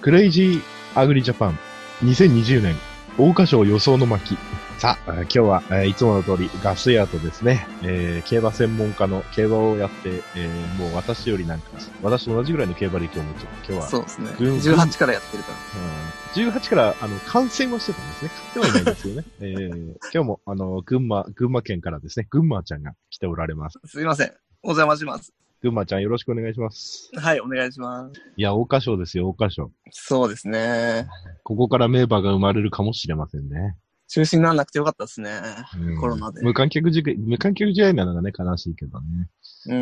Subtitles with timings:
[0.00, 1.58] クレイジーアグリジャパン
[2.04, 2.76] 2020年
[3.16, 4.38] 桜花賞予想の巻。
[4.78, 11.66] さあ、今日は、えーいつもの通りガスヤーとですね、えー競馬専門家の競馬をやって、えーもう私よりなんか、
[12.00, 14.28] 私と同じぐらいの競馬歴を持つ今日は、そうですね。
[14.38, 15.50] ぐん18からやってるか
[16.36, 18.30] うん18から、あの、観戦をしてたんですね。
[18.30, 19.24] 買ってはいないんですよね。
[19.40, 23.80] えー今日も、あの、群馬、群馬県からですね、群馬ちゃんが来ておられます。
[23.82, 23.88] ら。
[23.88, 24.32] すいません。
[24.62, 25.32] お邪魔します。
[25.60, 27.10] 群馬ちゃんよろしくお願いします。
[27.16, 28.20] はい、お願いします。
[28.36, 29.72] いや、桜花賞ですよ、桜花賞。
[29.90, 31.08] そうですね。
[31.42, 33.76] ここから名馬が生まれるかもしれませんね。
[34.06, 35.40] 中止にならなくてよかったですね。
[35.78, 39.28] うんコロナで無観客試合、無観客試合なのがね、悲しいけどね。
[39.66, 39.74] うん。
[39.74, 39.78] う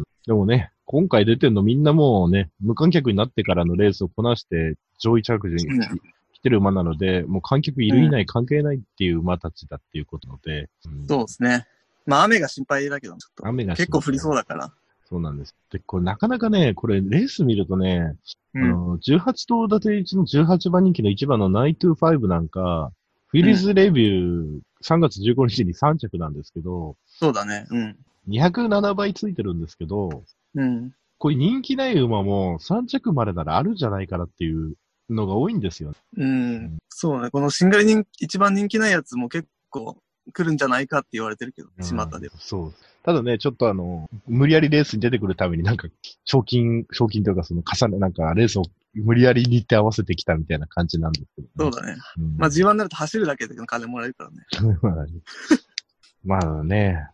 [0.00, 0.02] ん。
[0.26, 6.00] でもね、今回出てんのみんなもうね、無観客になってからのレースをこなして上位着順にうん
[6.32, 11.66] 来てる馬なので、もう観客いるいない関係ないっていう馬たちだっていうことなので、うんそうですね。
[12.06, 13.46] まあ雨が心配だけど、ちょっと。
[13.46, 14.72] 雨が結構降りそうだから。
[15.12, 15.54] そうなんです。
[15.70, 18.14] で、これなかなかね、これレース見るとね、
[18.54, 18.62] うん。
[18.62, 22.90] あの、18頭立て1の18番人気の1番の925なんか、
[23.26, 27.66] フィリーズレビュー3月15日に3着なんですけど、そうだね。
[27.68, 27.96] うん。
[28.30, 30.92] 207倍ついてるんですけど、うん。
[31.18, 34.76] これ人気ない馬も3着までならあるんじゃないかなっていう
[35.10, 35.92] のが多いんですよ。
[36.16, 36.78] うん。
[36.88, 37.28] そうね。
[37.28, 39.98] このシングル人一番人気ないやつも結構
[40.32, 42.34] 来るんじゃないかって言われてるけど、巷では。
[42.38, 42.74] そう。
[43.02, 45.88] ただね、ちょっとあの、無理やりレースに出てくるためになんか、
[46.24, 48.62] 賞金、賞金というかその重ね、なんかレースを
[48.94, 51.96] 無理やり日程合わせてきたみたいな感じなんですけど、そうだね。
[52.18, 54.78] うんまあ G1 になると走るだけで金もらえるからね。
[56.24, 57.08] まあね、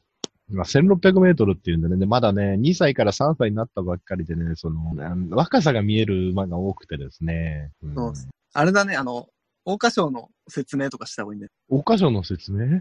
[0.51, 4.95] まあ、1600メートルっていうんでね、でまだね、2歳から3歳になったばっかりでね、その、
[5.31, 7.71] 若さが見える馬が多くてですね。
[7.87, 8.13] んそう
[8.55, 9.29] あれだね、あの、
[9.67, 11.53] 桜花賞の説明とかした方がいいんだよ。
[11.69, 12.81] 桜花賞の説明？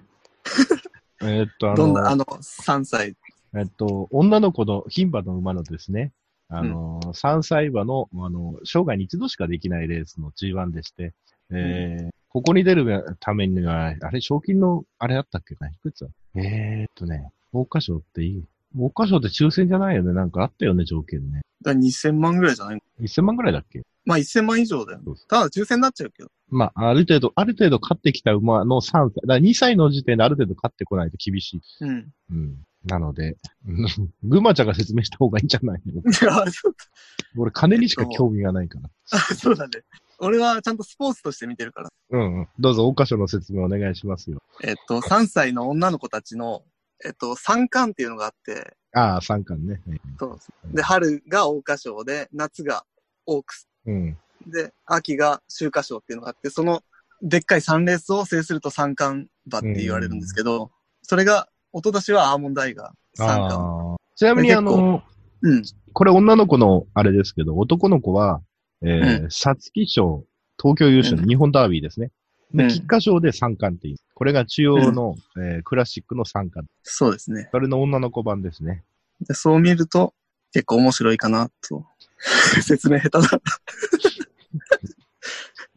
[1.22, 3.16] えーっと、あどんな、あの、の、3歳。
[3.56, 6.12] えっと、女の子の牝馬の馬のですね、
[6.50, 11.14] あの、3歳馬の、あの、生涯に一度しかできないレースの G1 でして、
[11.52, 16.12] えーここに出るためには、あれ、賞金の、あれあったっけないくつだ？
[16.36, 18.44] えー、っとね、桜花賞っていい？
[18.76, 20.14] 桜花賞って抽選じゃないよね。
[20.14, 21.42] なんかあったよね、条件ね。
[21.64, 23.82] だから2000万ぐらいじゃない1000万ぐらいだっけ？
[24.06, 25.26] まあ1000万以上だよそうそ。
[25.26, 26.30] ただ抽選になっちゃうけど。
[26.50, 31.62] まあ、ある程度、ある程度勝ってきた馬の3歳、だから2歳の時点である程度勝ってこないと厳しい。
[31.82, 32.12] うん。
[32.32, 32.64] うん。
[32.86, 33.36] なので、
[33.68, 33.88] うん
[34.24, 36.02] 群馬ちゃんが説明した方がいいんじゃないの？
[37.38, 38.90] 俺、金にしか興味がないから。
[39.12, 39.82] あそうだね。
[40.20, 41.90] 俺はちゃんとスポーツとして見てるから。
[42.12, 42.48] うんうん。
[42.60, 44.42] どうぞ、桜花賞の説明お願いしますよ。
[44.64, 46.64] えっと、3歳の女の子たちの、
[47.06, 49.82] えっと、三冠っていうのがあって、ああ、三冠ね。
[49.86, 50.40] はいそう
[50.76, 52.86] で春が桜花賞で、夏が
[53.26, 53.68] オークス。
[53.86, 54.18] うん。
[54.52, 56.82] で、秋が秋華賞っていうのがあって、その、
[57.22, 60.72] でっかい3レースを制すると三冠馬って言われるんですけど、
[61.02, 63.98] それが、一昨年はアーモンドアイが三冠。
[64.16, 65.04] ちなみに、あの、
[65.42, 65.64] うん。
[65.94, 68.42] これ女の子のあれですけど、男の子は、
[68.84, 70.26] えー、皐月賞、
[70.62, 72.12] 東京優勝の日本ダービーですね。
[72.54, 73.98] で、うん菊花賞で三冠っていう。
[74.14, 76.70] これが中央の、えークラシックの三冠。
[76.84, 77.50] そうですね。
[77.52, 78.84] それの女の子版ですね。
[79.22, 80.14] でそう見ると、
[80.54, 81.86] 結構面白いかな、と。
[82.62, 83.42] 説明下手だ。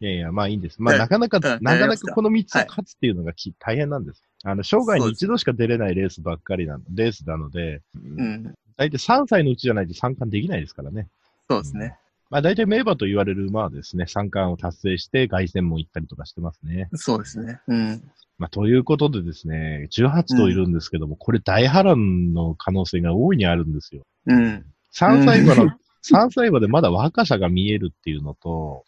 [0.00, 0.80] いやいや、まあいいんです。
[0.80, 4.22] まあうんなかなか、うんなかなかかこの3つはい勝つっていうのがき大変なんです。
[4.44, 8.54] あの、生涯に一度しか出れないレースばっかりなの、レースなので、うん。
[8.76, 11.08] 大体3歳のうちじゃないと三冠できないですからね。
[11.48, 11.98] そうですね。
[12.30, 16.88] まあ大体名馬と言われる馬はですね、三冠を達成して凱旋も行ったりとかしてますね。
[16.94, 17.60] そうですね。
[17.66, 18.02] うん。
[18.38, 24.02] まあということでですね、18頭いるんですけども、これ大波乱の可能性が大いにあるんですよ。
[24.26, 24.64] うん。
[24.94, 28.84] 3歳馬の、うん3歳馬でまだ若さが見えるっていうのと、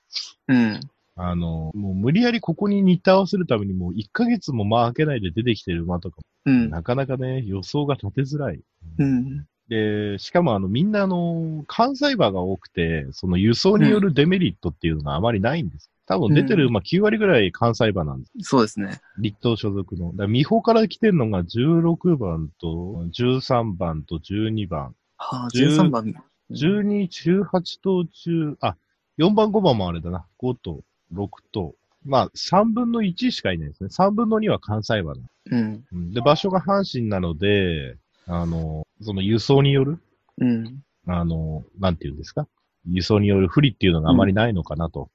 [0.48, 0.80] うん。
[1.14, 6.70] あの、もう無理やりここに日程合わせるためにもう1ヶ月も間開けないで出てきてる馬とかうん。
[6.70, 8.60] なかなかね、予想が立てづらい。
[8.98, 9.46] うん。
[9.68, 15.90] で、しかもあの、みんなあの、関西馬が多くて、その輸送によるデメリットっていうのがあまりないんです。
[16.06, 18.32] 多分出てる馬9割ぐらい関西馬なんです。
[18.40, 19.00] そうですね。
[19.18, 20.10] 立東所属の。
[20.12, 24.94] だから美穂から来てるのが16番と13番と12番。
[25.16, 26.14] はあ、10 13番。
[26.52, 28.76] 12、18頭中、あ、
[29.18, 30.26] 4番5番もあれだな。
[30.40, 30.80] 5と
[31.14, 31.74] 6と。
[32.04, 33.88] まあ、3分の1しかいないですね。
[33.92, 35.20] 3分の2は関西馬だ。
[35.50, 35.84] うん。
[35.92, 37.96] うんで、場所が阪神なので、
[38.26, 39.98] あの、その輸送による、
[40.38, 40.82] うん。
[41.06, 42.46] あの、なんていうんですか？
[42.88, 45.10] 輸送による不利っていうのがあまりないのかなと。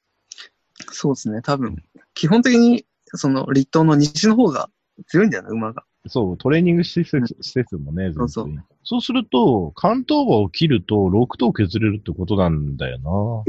[0.91, 1.41] そうですね。
[1.41, 1.83] 多分、
[2.13, 4.69] 基本的に、その、立東の西の方が
[5.07, 5.83] 強いんだよね、馬が。
[6.07, 8.53] そう、トレーニング施設施設もね、そうそう
[8.89, 13.43] そうすると、関東馬を切ると6頭削れるってことなんだよ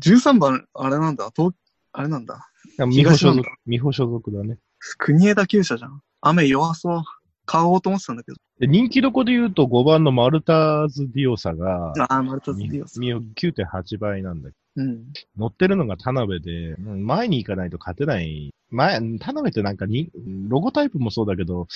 [0.00, 1.52] 13 番、あれなんだ、東、
[1.90, 2.48] あれなんだ。
[2.78, 2.86] な。
[2.86, 4.58] 美穂所属、美穂所属だね。
[4.98, 6.00] 国枝厩舎じゃん。
[6.20, 7.02] 雨弱そう。
[7.44, 8.36] 買おうと思ってたんだけど。
[8.60, 13.00] で人気どこで言うと5番のマルターズ・ディオサが、ああ、マルタズディオス。
[13.00, 15.06] み9.8倍なんだけうん。
[15.12, 18.54] ど、乗ってるのが田辺で、うん前に行かないと勝てない。
[18.70, 20.12] 前、田辺ってなんかに、
[20.46, 21.66] ロゴタイプもそうだけど、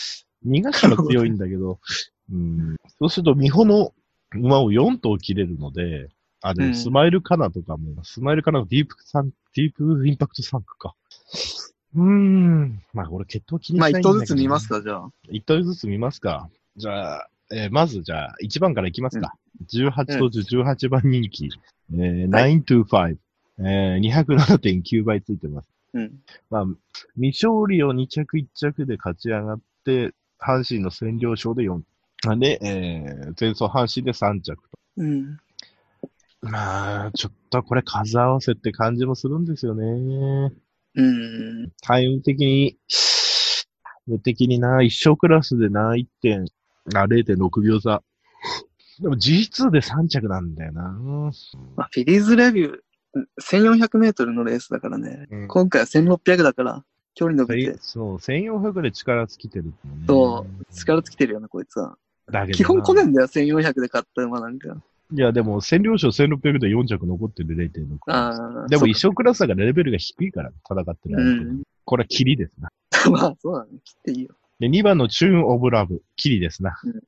[0.47, 1.81] 逃がしたら強いんだけど、
[2.33, 3.93] うん、そうすると、美穂の
[4.35, 6.09] 馬を4頭切れるので、
[6.41, 10.95] あ、でも、うんスマイルカナとかも、スマイルカナのディープサン、ディープインパクトサンクか。
[11.95, 12.83] うーん。
[12.93, 15.11] まあ、俺、血統気にしまあ、ないんだけど一頭ずつ見ますか、じゃあ。
[15.31, 16.51] 一頭ずつ見ますか。
[16.77, 19.35] じゃあ、えーまずじゃあ、1番からいきますか。
[19.73, 21.51] 18と18番人気。
[21.93, 23.17] えー、925。
[23.59, 25.69] えー、207.9倍ついてます。
[25.93, 26.13] うん。
[26.51, 26.65] まあ、
[27.15, 31.81] 未勝利を2着1着で勝ち上がって、阪神の占領賞で4。
[32.39, 34.79] で、えー、前走阪神で3着と。
[34.97, 35.39] うん。
[36.41, 40.53] まあ、ちょっとこれ数合わせって感じもするんですよね。
[40.97, 41.73] うん。
[41.83, 42.77] タイム的に、
[43.83, 46.45] タイム的にな、一生クラスでな、1点、
[46.95, 48.03] あ、0.6秒差。
[49.01, 50.83] でも G2 で3着なんだよな。
[51.77, 52.79] まあ、フィリーズレビュー、
[53.41, 55.27] 1400メートルのレースだからね。
[55.31, 56.85] うん今回は1600だから、
[57.15, 59.73] 距離伸びて、そう、1400で力尽きてるね。
[60.07, 61.97] そう、力尽きてるよね、こいつは。
[62.31, 64.77] だけどな基本来ねえんだよ、1400で買った馬なんか。
[65.13, 67.99] いや、でも、占領賞1600で4着残ってる0.6。
[68.11, 68.69] ああ。
[68.69, 69.11] でも一緒。
[69.11, 71.63] 生クラスだからレベルが低いから、戦ってる相手うん。
[71.85, 72.71] これはキリですな。
[73.11, 73.79] まあ、そうだね。
[73.85, 74.35] 切っていいよ。
[74.59, 76.79] で、2番のチューン・オブ・ラブ、キリですな。
[76.85, 77.03] うん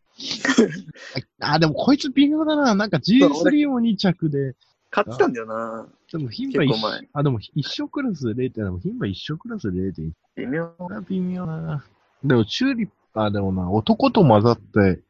[1.41, 2.75] あ、でもこいつ微妙だな。
[2.75, 4.55] なんか G3 も2着で、
[4.91, 5.87] 買ってたんだよな。
[6.11, 10.13] でも牝馬一結構前あ、でも一生クラスで0.7、でも牝馬一生クラスで0.1。
[10.37, 10.69] 微妙。
[10.79, 11.85] これは微妙だな。
[12.25, 15.01] でもチューリップ、あ、でもな、男と混ざって、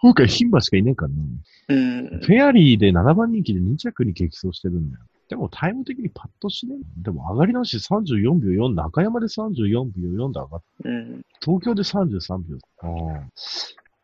[0.00, 1.22] 今回牝馬しかいねえからな。
[1.68, 2.20] うん。
[2.20, 5.04] フェアリーで7番人気で2着に激走してるんだよ。
[5.28, 7.02] でもタイム的にパッとしねえ。
[7.02, 11.22] でも上がりなし34秒4、中山で34秒4で上がって、うん。
[11.40, 12.58] 東京で33秒。
[12.84, 13.30] うん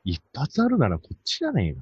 [0.07, 1.77] 一発あるならこっちじゃねえ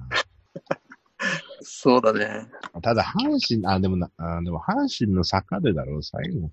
[1.61, 2.47] そうだね。
[2.71, 2.81] か。
[2.81, 6.49] ただ阪神、あ、でもな、あでも阪神の坂でだろう、最後。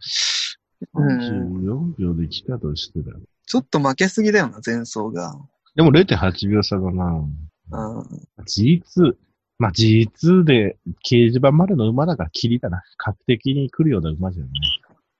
[0.94, 1.18] うん
[1.64, 3.20] 34秒で来たとしてだよ。
[3.46, 5.36] ちょっと負けすぎだよな、前走が。
[5.80, 7.04] でも0.8秒差だな。
[7.06, 8.00] うん。
[8.44, 9.14] G2。
[9.58, 12.82] まあ、G2 で掲示板までの馬だからキリだな。
[12.98, 14.52] 確的に来るような馬じゃない。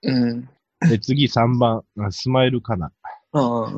[0.03, 0.49] うん。
[0.91, 2.87] で、次3番、あスマイルカナ。
[2.87, 2.93] あ
[3.33, 3.71] あ。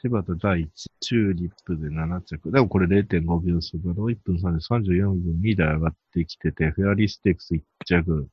[0.00, 2.50] 柴田第一、チューリップで7着。
[2.50, 8.28] でもこれ0.5秒差だろ ?1 分3で34分2で上がってきてて、フェアリーステークス1着。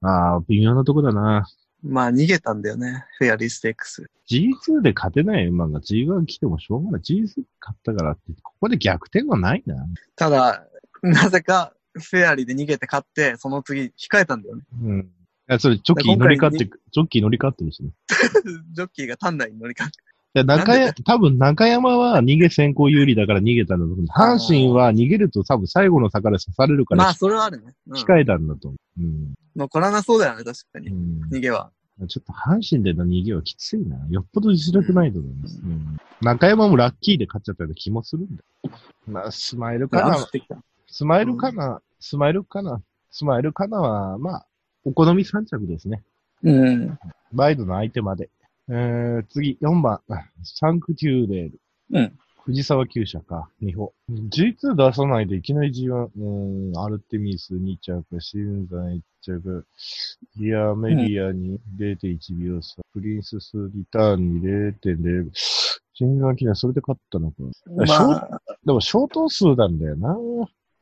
[0.00, 1.46] ああ、微妙なとこだな。
[1.88, 3.04] まあ、逃げたんだよね。
[3.18, 4.10] フェアリーステークス。
[4.28, 7.00] G2 で勝てない馬が G1 来てもしょうがない。
[7.00, 9.76] G2 勝ったからって、ここで逆転はないな。
[10.16, 10.66] ただ、
[11.02, 14.62] なぜか、フェアリーで逃げて勝って、その次控えたんだよね。
[14.82, 15.00] うん。
[15.00, 15.04] い
[15.46, 17.90] や、それ、ジョッキー乗り換って、ジョッキー乗り換ってるしね。
[18.72, 19.90] ジョッキーが単内に乗り換え
[20.34, 24.06] で中なん山、多分中山は逃げ先行有利だから逃げたんだと思う。
[24.06, 27.72] 阪神は逃げると多分最後の坂で刺されるからまあ、それはあるね。
[27.86, 27.96] うん。
[27.96, 29.02] 控えたんだと思う。
[29.02, 29.34] うん。
[29.56, 30.88] 残らなそうだよね、確かに。
[30.88, 31.70] うん逃げは。
[32.08, 33.96] ちょっと阪神での逃げはきついな。
[34.10, 35.60] よっぽど実力ないと思います。
[35.62, 38.70] うん中山もラッキーで勝っちゃったような気もするんだよ。
[39.06, 40.26] まあ、スマイルかな。
[40.86, 41.82] スマイルかな。
[42.00, 42.82] スマイルかな。
[43.10, 44.46] スマイルかなは、まあ、
[44.84, 46.02] お好み3着ですね。
[46.42, 46.98] うん。
[47.32, 48.30] バイドの相手まで。
[48.68, 50.00] えー、次、4番、
[50.42, 51.60] サンクテューレール。
[51.92, 52.18] うん。
[52.44, 53.92] 藤沢厩舎か、二歩。
[54.10, 58.66] G2 出さないでいきなり G1、うん、アルテミス2着、シウ
[59.32, 59.66] ンザン1着、
[60.36, 65.30] ディアメリアに0.1秒差、プリンススリターンに0.0、
[65.94, 67.36] 新眼記念それで勝ったのか。
[67.74, 70.16] まショあ、でも、小頭数なんだよな。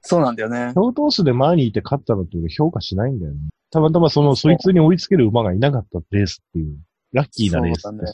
[0.01, 0.73] そうなんだよね。
[0.75, 3.39] 小頭数で前にいて勝ったのって俺評価しないんだよね。
[3.71, 6.77] たまたまその、そいつに追いつける馬がいなかったレースっていう、
[7.13, 8.13] ラッキーなレースそうだね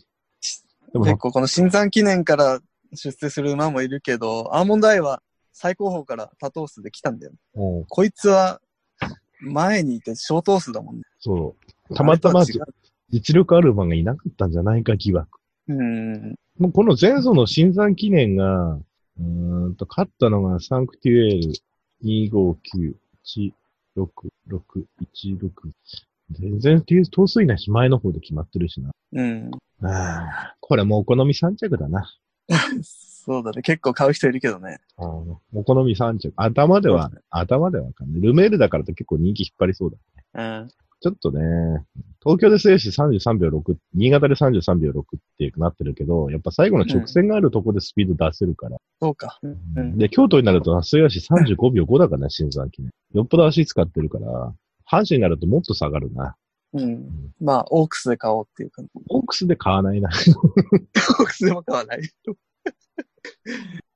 [0.92, 2.60] でも結構この新山記念から
[2.94, 5.22] 出世する馬もいるけど、アーモンドアイは
[5.52, 7.32] 最高峰から多頭数で来たんだよ。
[7.88, 8.60] こいつは
[9.40, 11.02] 前にいて小頭数だもんね。
[11.18, 11.56] そ
[11.90, 11.94] う。
[11.94, 12.44] たまたま
[13.10, 15.40] 実力ある馬がいなかったんじゃないか疑惑。
[15.68, 16.34] うん。
[16.58, 21.54] もうこの前走の新山記念が、うーんと、勝ったのがサンクテュエール
[22.04, 22.94] 259、
[23.24, 23.52] 1、
[23.96, 24.08] 6、
[24.48, 24.60] 6、
[25.14, 25.50] 1、6。
[26.32, 28.90] 全然頭数いないし、前の方で決まってるしな。
[29.12, 29.50] うん。
[29.82, 32.08] ああ、これもうお好み3着だな。
[32.82, 33.62] そうだね。
[33.62, 34.78] 結構買う人いるけどね。
[34.96, 36.32] お好み3着。
[36.36, 38.20] 頭では、頭ではわかんない。
[38.20, 39.90] ルメールだからって結構人気引っ張りそう
[40.34, 40.60] だ。
[40.62, 40.68] うん。
[41.02, 41.40] ちょっとね、
[42.22, 45.04] 東京で制し33秒6、新潟で33秒6っ
[45.38, 48.76] てなってるけど、やっぱ最後の直線があるとこでスピード出せるから。
[49.00, 49.38] そうか。
[49.42, 49.48] う
[49.80, 49.96] ん。
[49.96, 52.90] で、京都になると、末足35秒5だからね、新山記念。
[53.14, 54.52] よっぽど足使ってるから、
[54.90, 56.36] 阪神になるともっと下がるな。
[56.72, 57.32] うん。
[57.40, 58.90] まあ、オークスで買おうっていう感じ。
[59.08, 60.08] オークスで買わないな。
[60.08, 62.00] オークスでも買わない。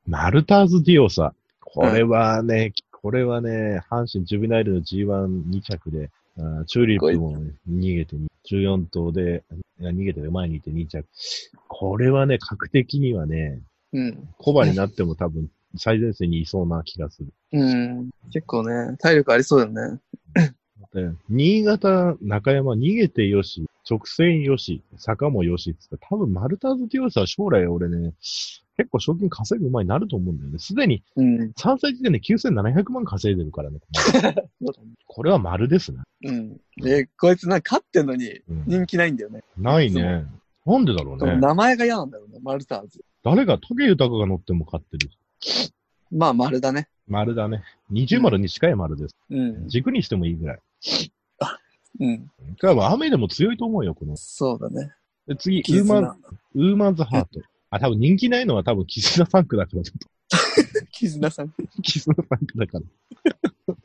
[0.07, 1.35] マルターズディオサ。
[1.61, 7.37] これはね、これはね、阪神ジュビナイルの G12 着で、あーチューリップも
[7.71, 9.45] 逃げてに、14頭で、
[9.81, 11.07] 逃げて前にいて2着。
[11.69, 13.61] これはね、格的にはね、
[13.93, 14.29] うん。
[14.39, 17.33] コバになっても多分最前線にいそうな気がする。
[17.53, 18.11] うん。
[18.33, 20.01] 結構ね、体力ありそうだよね。
[20.95, 28.15] で新潟、中山、逃げてよし、直線よし、坂もよしって言ったら、多分マルターズディオサは将来俺ね、
[28.77, 30.59] 結構賞金稼ぐ前になると思うんだよね。
[30.59, 31.51] すでにうん。
[31.51, 33.79] 3歳時点で9700万稼いでるからね。
[35.07, 35.99] これは丸ですね。
[36.25, 36.61] うん。
[36.77, 39.43] で、こいつなんか勝ってんのにうん人気ないんだよね。
[39.59, 40.25] ないね。
[40.65, 41.37] なんでだろうね。
[41.37, 43.05] 名前が嫌なんだろうね、マルターズ。
[43.23, 45.11] 誰が、竹豊が乗っても勝ってる？
[46.11, 46.89] まあ、丸だね。
[47.07, 47.63] 丸だね。
[47.93, 49.17] 20丸に近い丸です。
[49.31, 49.69] うん。
[49.69, 50.59] 軸にしてもいいぐらい。
[52.01, 52.31] うん。
[52.61, 54.17] 多分雨でも強いと思うよ、この。
[54.17, 54.93] そうだね。
[55.27, 56.17] で次、ウーマン、
[56.55, 57.41] ウーマンズハート。
[57.71, 60.87] あ、多分人気ないのは多分、キスナファンクだから、ちょっと。
[60.93, 61.55] 絆さん。
[61.83, 63.77] キスナファンクだから。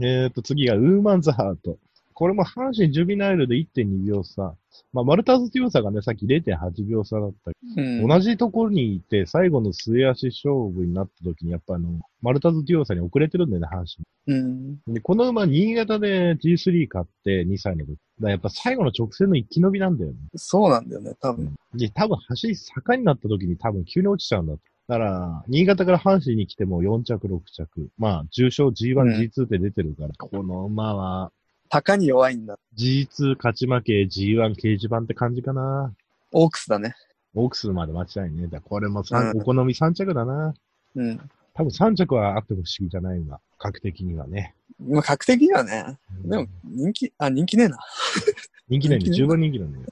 [0.00, 1.78] えっと、次がウーマンズハート。
[2.14, 4.54] これも阪神ジュビナイルで1.2秒差。
[4.92, 8.06] まあ、マルターズ強さがね、さっき0.8秒差だったうん。
[8.06, 13.84] 同じところにいて、最後の末足勝負になった時に、やっぱあの、マルタズディオサに遅れてるんだよね、阪
[14.28, 14.78] うん。
[14.86, 14.94] 神。
[14.94, 17.98] で、この馬、新潟で G3 買って、2歳の時。
[18.20, 20.16] だやっぱ最後の直線の生き延びなんだよね。
[20.36, 21.52] そうなんだよね、多分。
[21.74, 24.54] で、多分走り坂になった時に多分急に落ちちゃうんだ。
[24.54, 27.88] だから、新潟から阪神に来ても4着、6着。
[27.98, 31.32] まあ、重賞 G1、うん G2 って出てるから、この馬は、
[31.74, 32.56] 高に弱いんだ。
[32.78, 35.92] G2 勝ち負け G1 掲示板って感じかな。
[36.30, 36.94] オークスだね。
[37.34, 38.46] オークスまで間違いねえ。
[38.46, 40.54] だこれも三うんお好み3着だな。
[40.94, 41.30] うん。
[41.52, 44.54] 多分3着はあっても不思議じゃないが、格的にはね。
[44.78, 45.98] まあ、確定にはね。
[46.24, 47.78] でも、人気、あ、人気ねえな。
[48.70, 49.84] 人気ないんで、人気ね10番人気なんだよ。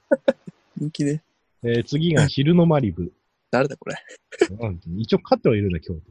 [0.76, 1.20] 人気ね。
[1.64, 3.12] えー次が昼のマリブ。
[3.50, 3.96] 誰だこれ。
[4.60, 6.02] うん一応勝ってはいるんだ、今日。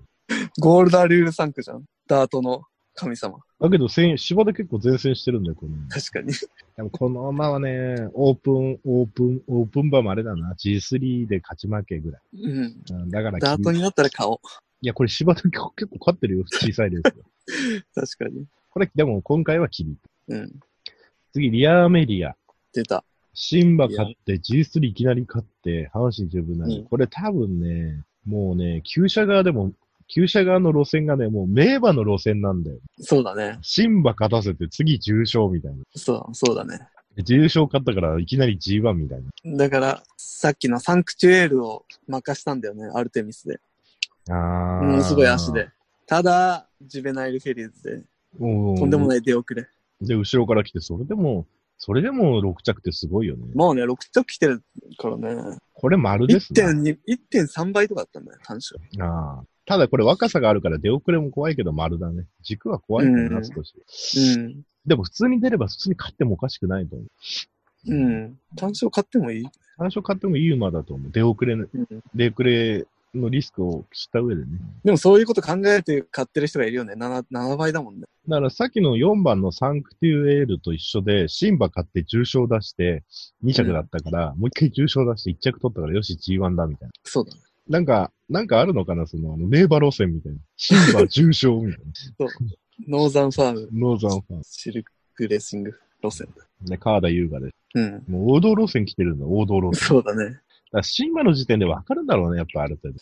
[0.59, 1.85] ゴールダールール3区じゃん。
[2.07, 2.63] ダートの
[2.95, 3.39] 神様。
[3.59, 5.75] だけど、戦芝で結構前線してるんだよ、この。
[5.89, 6.33] 確かに。
[6.75, 10.53] でもこの馬はね、オープン、オープン、オープン馬もあれだな。
[10.53, 12.21] G3 で勝ち負けぐらい。
[12.33, 12.83] うん。
[12.89, 14.37] うんだから、ダートになったら買おう。
[14.81, 17.23] いや、これ芝で結構勝ってるよ、小さいですよ。
[17.95, 18.45] 確かに。
[18.69, 19.95] これ、でも今回はキリ。
[20.27, 20.59] うん。
[21.33, 22.35] 次、リアーメディア。
[22.73, 23.03] 出た。
[23.33, 29.71] シンバ勝って G3 いきなり勝って、阪神十分なうんこれ多分ね、もうね、旧車側でも、
[30.13, 32.77] 旧車側の路線がね、もう名馬の路線なんだよ。
[32.99, 33.57] そうだね。
[33.61, 35.83] シンバ勝たせて次重賞みたいな。
[35.95, 36.79] そう、そうだね。
[37.15, 39.57] で重賞勝ったからいきなり G1 みたいな。
[39.57, 43.61] だから、さっきのサンクチュエールを任したんだよね、アルテミスで。
[44.29, 45.69] あーものすごい足で。。
[46.05, 49.65] ただ、ジュベナイルフェリーズで、ととんでもない出遅れ。
[50.01, 53.45] で、後ろから来て、それでも、それでも6着ってすごいよね。
[53.55, 54.61] もうね、6着来てる
[54.97, 55.57] からね。
[55.73, 56.63] これ丸ですね。
[56.63, 56.97] 1.2
[57.31, 58.77] 1.3倍とかだったんだよ、単勝。
[58.99, 62.25] ああただこれ若さがあるから出遅れも怖いけど丸だね。
[62.41, 63.73] 軸は怖いからな、うん少し。
[64.35, 64.63] うん。
[64.85, 67.07] でも普通に出れば普通に勝ってもおかしくないと思う。
[67.87, 68.37] うん。
[68.57, 69.47] 単勝買ってもいい？
[69.77, 71.11] 最初買ってもいい馬だと思う。
[71.11, 71.87] 出遅れの、うん。
[72.13, 72.85] 出遅れ
[73.15, 74.47] のリスクを知った上でね。
[74.83, 76.95] でもそういうこと考えて買ってる人がいるよね。
[76.95, 78.07] 7, 7倍だもんね。
[78.27, 83.03] だからさっきの4番のサンクテュエールと一緒で、シンバ買って重賞出して
[83.45, 86.93] 2着だったから、もう一回重賞出して1着取ったからよし G1 だみたいな。
[87.03, 87.39] そうだね。
[87.71, 89.07] なんか、なんかあるのかな？
[89.07, 90.39] その、あの、名馬路線みたいな。
[90.57, 91.85] シンバ重賞みたい
[92.19, 92.27] な。
[92.87, 94.43] ノーザンファーム、ノーザンファーム。
[94.43, 94.83] シル
[95.15, 95.73] クレーシング
[96.03, 96.45] 路線だ。
[96.69, 97.55] ね、川田優雅です。
[97.75, 98.03] うん。
[98.07, 99.87] もう王道路線来てるんだ、王道路線。
[99.87, 100.39] そうだね。
[100.71, 102.99] だ新馬の時点でわかるんだろうね、やっぱある程度。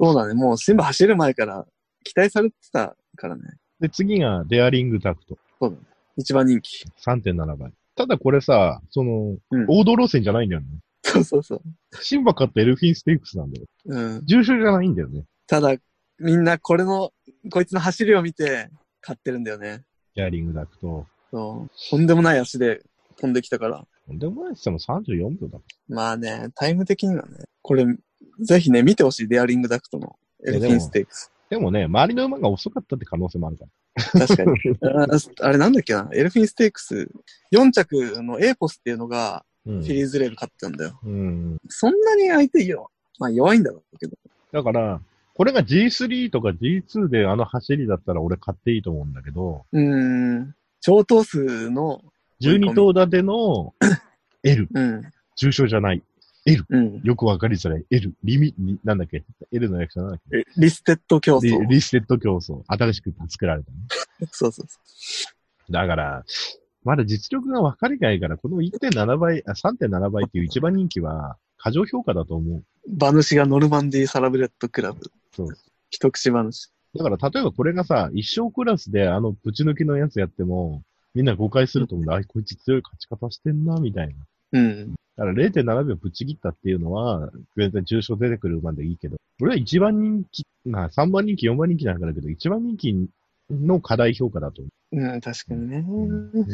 [0.00, 0.34] そうだね。
[0.34, 1.66] もう新馬走る前から
[2.04, 3.42] 期待されてたからね。
[3.80, 5.38] で、次がデアリングタクト。
[5.60, 5.82] そうだね。
[6.16, 6.84] 一番人気。
[7.04, 7.72] 3.7倍。
[7.94, 10.66] ただこれさ、その、うん王道路線じゃないんだよね。
[11.12, 11.62] そうそうそう。
[12.02, 13.66] 新馬勝ったエルフィンステークスなんだよ。
[13.86, 14.22] うん。
[14.24, 15.24] 重賞じゃないんだよね。
[15.46, 15.74] ただ、
[16.18, 17.12] みんなこれの、
[17.50, 18.68] こいつの走りを見て
[19.00, 19.84] 買ってるんだよね。
[20.14, 21.06] デアリングタクト。
[21.30, 21.90] そう。
[21.90, 22.82] とんでもない足で
[23.20, 23.84] 飛んできたから。
[24.08, 25.58] でもないって言っても34秒だ。
[25.88, 27.86] まあね、タイム的にはね、これ、
[28.40, 31.30] ぜひね、見てほしい、デアリングダクトのエルフィンステークス。
[31.50, 33.66] でもね、周りの馬が遅かったって可能性もあるか
[34.12, 34.50] 確かに。
[34.82, 37.08] ああれなんだっけな、エルフィンステークス、
[37.52, 39.74] 4着のエーポスっていうのが、ら。
[39.74, 40.98] うんフィリーズレール勝ってたんだよ。
[41.04, 41.58] うん。
[41.68, 42.90] そんなに相手よ。
[43.18, 44.16] まあ弱いんだろうけど。
[44.52, 45.00] だから、
[45.34, 50.54] これが G3 とか G2 であの走りだったら俺買っていいと思うんだけど、うーん。
[50.80, 52.00] 少頭数の、
[52.40, 53.74] 12頭立ての
[54.44, 55.02] L、うん、
[55.36, 56.02] 重賞じゃない。
[56.70, 57.00] うん。
[57.02, 57.84] よくわかりづらい。
[57.90, 59.22] L、リミ、リなんだっけ
[59.52, 60.38] ?L の役者なんだっけ？
[60.38, 61.66] えリステッド競走。
[61.66, 62.62] リステッド競走。
[62.66, 63.76] 新しく作られたね。
[64.32, 64.78] そうそうそ
[65.70, 66.24] だから、
[66.84, 72.64] まだ実力が分かりないから、この1.7倍、あ3.7倍っていう一番人気は、過剰評価だと思う。
[72.86, 75.00] 馬主がノルマンディーサラブレッドクラブ。
[75.32, 75.48] そう。
[75.90, 76.70] 一口馬主。
[76.96, 80.82] だから、例えばこれがさ、一生クラスであのぶち抜きのやつやっても、
[81.14, 82.14] みんな誤解すると思うんだ。
[82.14, 84.14] あ、こいつ強い勝ち方してんな、みたいな。
[84.52, 84.94] うん。
[85.16, 92.92] だから0.7秒ぶち切ったっていうのは、全然重賞出てくる馬でいいけど、俺は一番人気、まあ3番人気、4番人気なんかだけど、一番人気
[93.50, 95.84] の課題評価だと思うん、確かにね。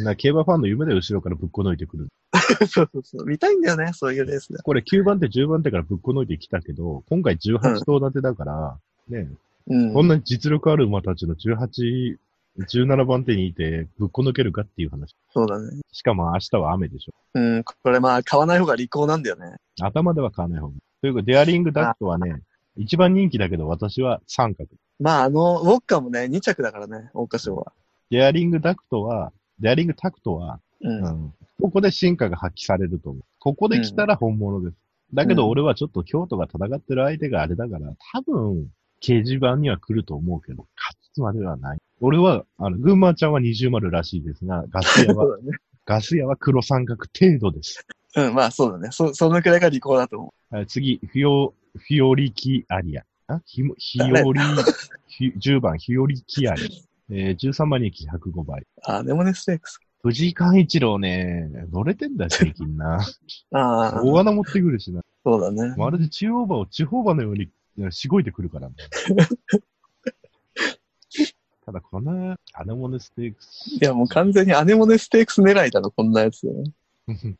[0.04, 2.08] な競馬ファンの夢で後ろからぶっこ抜いてくる。
[2.68, 3.26] そうそうそう。
[3.26, 4.58] 見たいんだよね、そういうレースで。
[4.58, 9.28] これ9番手、10番手からぶっこ抜いてきたけど、今回18頭立てだから、ね、
[9.68, 9.94] うん。
[9.94, 12.16] こんなに実力ある馬たちの18、
[12.58, 15.14] 17番手にいてぶっこ抜けるかっていう話。
[15.32, 15.80] そうだね。
[15.92, 17.12] しかも明日は雨でしょ。
[17.34, 19.56] うん、これまあ、買わない方が利口なんだよね。
[19.80, 20.74] 頭では買わない方が。
[21.00, 22.42] というか、デアリングダクトはね、
[22.76, 24.68] 一番人気だけど私は三角。
[25.00, 27.72] まあ、あの、ウォッカもね、2着だからね、桜花賞は。
[28.10, 30.88] デアリングダクトは、デアリングタクトは、う。
[30.88, 33.22] うんん、ここで進化が発揮されると思う。
[33.38, 34.76] ここで来たら本物です。
[35.12, 38.68] だけど俺はちょっと京都が戦ってる相手があれだから、多分、
[39.00, 41.78] 掲示板には来ると思うけど、勝つまではない。
[42.00, 45.52] 俺は、あの、群馬ちゃんは二重丸らしいですが、ガス屋そは、 ね。
[45.86, 47.86] ガス屋は黒三角程度です。
[48.16, 48.88] うん、まあそうだね。
[48.90, 51.28] そ、そのくらいが利口だと思はい次、フィ
[51.74, 53.04] オ、フィオリキアリア。
[53.26, 53.40] あ？
[53.46, 54.40] ヒモヒオリ、
[55.08, 56.86] ヒ10番、ヒオリキアリ。
[57.10, 58.60] えー、13番人気105倍。
[58.62, 58.66] う。
[58.84, 59.80] あ、でもね、ステークス。
[60.02, 62.98] 藤井寛一郎ね、乗れてんだよ、最近な。
[63.52, 65.00] ああ、大穴持ってくるしな。
[65.24, 65.74] そうだね。
[65.76, 67.48] まるで中央馬を地方馬のように
[67.90, 68.74] しごいてくるからね。
[71.64, 73.70] ただ、このアネモネステークス。
[73.70, 76.46] いや、もう完全にアネモネステークス狙いだろ、こんなやつ。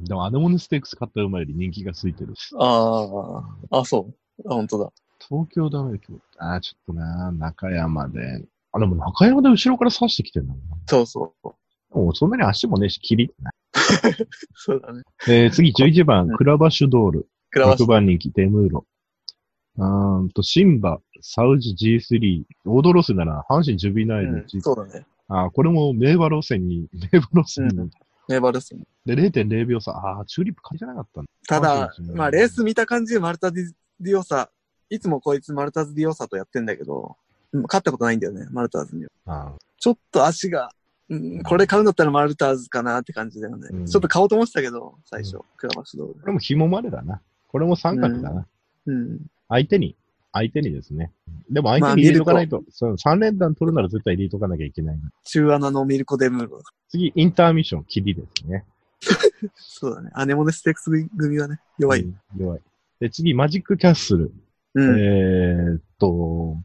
[0.00, 2.54] でも、アネモネステークス買った馬より人気がついてるし。
[2.58, 4.10] ああ、あ、そ
[4.44, 4.48] う。
[4.50, 4.92] あ、本当だ。
[5.28, 6.22] 東京ダメ今日。
[6.38, 8.44] あー、ちょっとな、中山で。
[8.72, 10.76] あ、でも中山で後ろから刺してきてんだもんな。
[10.86, 11.98] そうそう。
[11.98, 13.34] もうそんなに足もねえし、切り。
[14.54, 15.02] そうだね。
[15.28, 17.20] えー、次、11番、うんクラバシュドール。
[17.20, 18.86] 6クラバシ番人気、デムーロ。
[19.78, 22.44] あーんと、シンバ、サウジ G3。
[22.66, 24.60] オードロスなら、阪神ジュビナイルうん G3。
[24.60, 25.06] そうだね。
[25.28, 27.90] あーこれも名馬路線に、名馬路線に、うん
[28.28, 28.82] ネバですね。
[29.06, 29.92] で、0.0秒差。
[29.92, 31.30] ああ、チューリップなかったんだ。
[31.46, 34.50] ただまあ、レース見た感じ、マルタディディオサ、
[34.90, 37.16] いつもこいつマルタズディオサとやってんだけど、
[37.52, 39.10] うん勝ったことないんだよね、マルターズには。
[39.26, 40.70] あちょっと足が、
[41.08, 43.68] うん、これ買うんだったらマルターズかなって感じだよね。
[43.72, 46.26] うんちょっと買おうと思ってたけど、最初、クラバシュドールこ。
[46.26, 47.20] れも紐までだな。
[47.48, 48.46] これも三角だな。
[48.86, 49.20] うん。
[49.48, 49.96] 相手に、
[50.38, 51.12] 相手にですね。
[51.50, 54.96] でも相手に入れとかないと、そう3連弾取るなら絶対入れとかなきゃいけない。
[55.24, 56.62] 中穴のミルコデムーロ。
[56.88, 58.64] 次、インターミッション、キリですね。
[59.54, 60.10] そうだね。
[60.14, 62.02] アネモネステークス組はね、弱い。
[62.02, 62.60] うん弱い。
[63.00, 64.32] で、次、マジックキャッスル。
[64.74, 64.98] うん。
[64.98, 66.56] えーっと、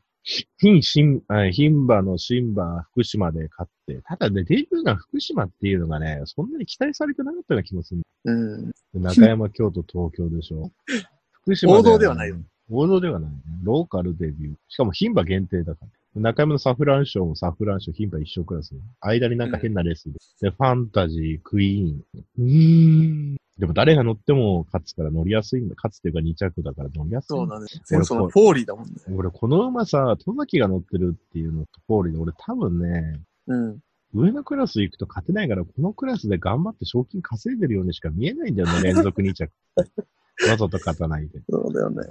[0.58, 8.02] 牝新、あ牝馬の新馬、福島で勝って、ただね、デビューが福島っていうのがね、そんなに期待されてなかったような気もする。
[8.26, 8.72] うん。
[8.94, 10.72] 中山、京都、東京でしょ。
[11.44, 12.38] 福島王道ではないよ。
[12.70, 13.38] 王道ではないね。
[13.64, 14.56] ローカルデビュー。
[14.68, 16.22] しかも牝馬限定だから。
[16.22, 18.76] 中山のサフラン賞もサフラン賞、牝馬1勝クラス。
[19.02, 20.20] 間になんか変なレースで。
[20.42, 22.26] で、ファンタジー、クイーン。
[22.38, 23.38] うーん。
[23.58, 25.76] でも誰が乗っても勝つから乗りやすいんだ。
[25.76, 27.28] 勝つっていうか2着だから乗りやすい。
[27.30, 27.68] そうだね。
[27.84, 28.94] 戦争のフォーリーだもんね。
[29.16, 33.80] 俺、この馬さ、戸崎が乗ってるっていうのとフォーリーで、俺多分ね、うん。
[34.14, 39.52] 上のクラス行くと勝てないから、このクラスで頑張って賞金稼いでるようにしか見えないんだよね、連続2着。
[40.50, 41.42] わざと勝たないで。
[41.50, 42.04] そうだよね。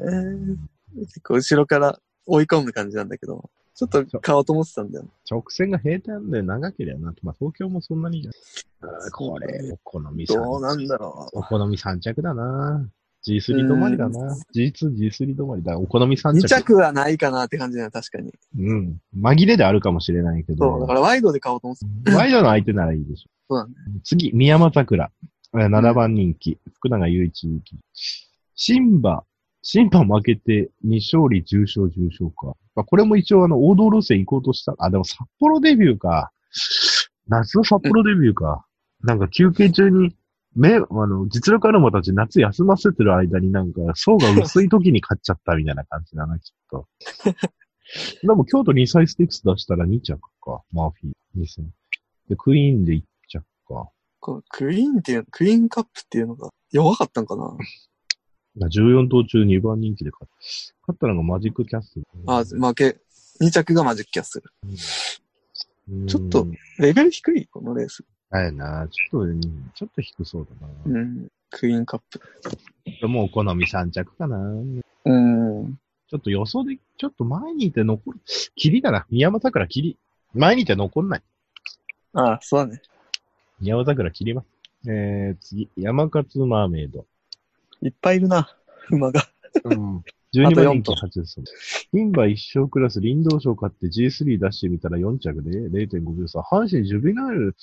[1.01, 5.07] 結構後ろから追い込む感じなんだけど、ちょっと買おうと思ってたんだよ。
[5.31, 7.15] 直線が平坦で長ければな。
[7.23, 9.11] まあ、東京もそんなにじゃん。
[9.13, 12.87] これ、お好み3どうなんだろお好み3着だな。
[13.27, 14.37] G3 止まりだな。
[14.55, 15.79] G2、G3 止まりだ。
[15.79, 16.33] お好み3う。
[16.35, 16.49] 2着。
[16.49, 18.33] 着はないかなって感じだよ、確かに。
[18.59, 19.01] うん。
[19.17, 22.17] 紛れであるかもしれないけそう、だどか、らワイドで買おうと思ってた。
[22.17, 23.31] ワイドの相手ならいいでしょ。
[23.49, 23.75] そうだね。
[24.05, 25.11] 次、宮山桜。
[25.55, 26.59] えー7番人気。
[26.75, 27.77] 福永雄一人気。
[28.55, 29.25] 新馬。
[29.63, 32.57] 新馬負けて2勝利10勝10勝か。
[32.75, 34.75] まあ、これも一応あの、王道路線行こうとした。
[34.79, 36.33] あ、でも札幌デビューか。
[37.29, 38.65] 夏の札幌デビューか。
[39.03, 40.17] なんか休憩中に、
[40.55, 46.87] 目、あの、実力ある馬たち夏休ませてる間になんか層が薄い時に買っちゃったみたいな感じだな、きっと。
[48.23, 50.63] でも京都2歳ステークス出したら2着か。
[50.73, 51.43] マーフィー。
[51.43, 51.71] 2戦。
[52.29, 53.91] で、クイーンで1着か。
[54.23, 57.57] このクイーンっていう、クイーンカップっていうのが弱かったんかな
[58.69, 60.37] ？14頭中2番人気で勝った。
[60.83, 62.07] 勝ったのがマジックキャッスル。
[62.27, 63.01] あ、負け。
[63.41, 64.45] 2着がマジックキャッスル。
[65.91, 66.47] うんちょっと。
[66.79, 68.05] レベル低い、このレース。
[68.31, 68.87] あやな。
[68.89, 69.41] ちょっと、うん
[69.75, 70.73] ちょっと低そうだな。
[70.87, 71.29] うん。
[71.51, 72.01] クイーンカッ
[73.01, 73.09] プ。
[73.09, 74.39] もうお好み3着かな。
[74.39, 75.75] うん。
[76.09, 78.21] ちょっと予想で、ちょっと前にいて残る。
[78.55, 79.05] 霧だな。
[79.11, 79.99] 宮山桜霧。
[80.33, 81.23] 前にいて残んない。
[82.13, 82.81] あそうだね。
[83.63, 84.47] 山桜切ります。
[84.89, 87.07] えー、次、山勝マーメイド。
[87.81, 88.57] いっぱいいるな、
[88.91, 89.29] 馬が。
[89.65, 90.05] うん。
[90.35, 91.41] 12番人気8です。
[91.93, 96.41] 牝馬一生クラス林道賞買って G3 出してみたら4着で0.5秒差。
[96.41, 97.55] 阪神ジュビナイル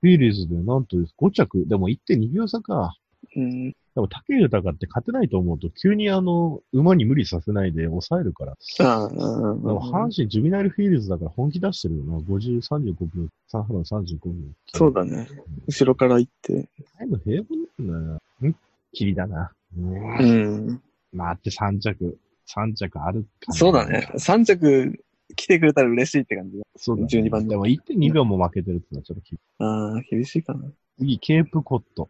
[0.00, 1.66] フィーリーズでなんと5着。
[1.66, 2.94] でも1.2秒差か。
[3.34, 3.74] うん。
[3.94, 8.56] でも竹豊って勝てないと思うと急にあの、馬に無理させないで抑えるから。
[8.80, 12.18] ああ、でも阪神ジュビナイルフィールズだから本気出してるよな。
[12.18, 14.34] 50、35秒、3分35秒。
[14.66, 15.28] そうだね。
[15.66, 16.68] 後ろから行って。
[16.96, 18.50] タイム平凡なんだよ。
[18.50, 18.54] ん？
[18.94, 19.52] 霧だな。
[19.76, 20.82] うんうん。
[21.12, 22.18] 待って3着。
[22.48, 24.10] 3着あるかなそうだね。。
[24.14, 25.04] 3着
[25.36, 26.64] 来てくれたら嬉しいって感じだ。
[26.76, 27.08] そうだ、ね。
[27.08, 30.64] 12番でも1.2秒も負けてるってのはちょっときああ、厳しいかな。
[30.98, 32.08] 次、ケープコット。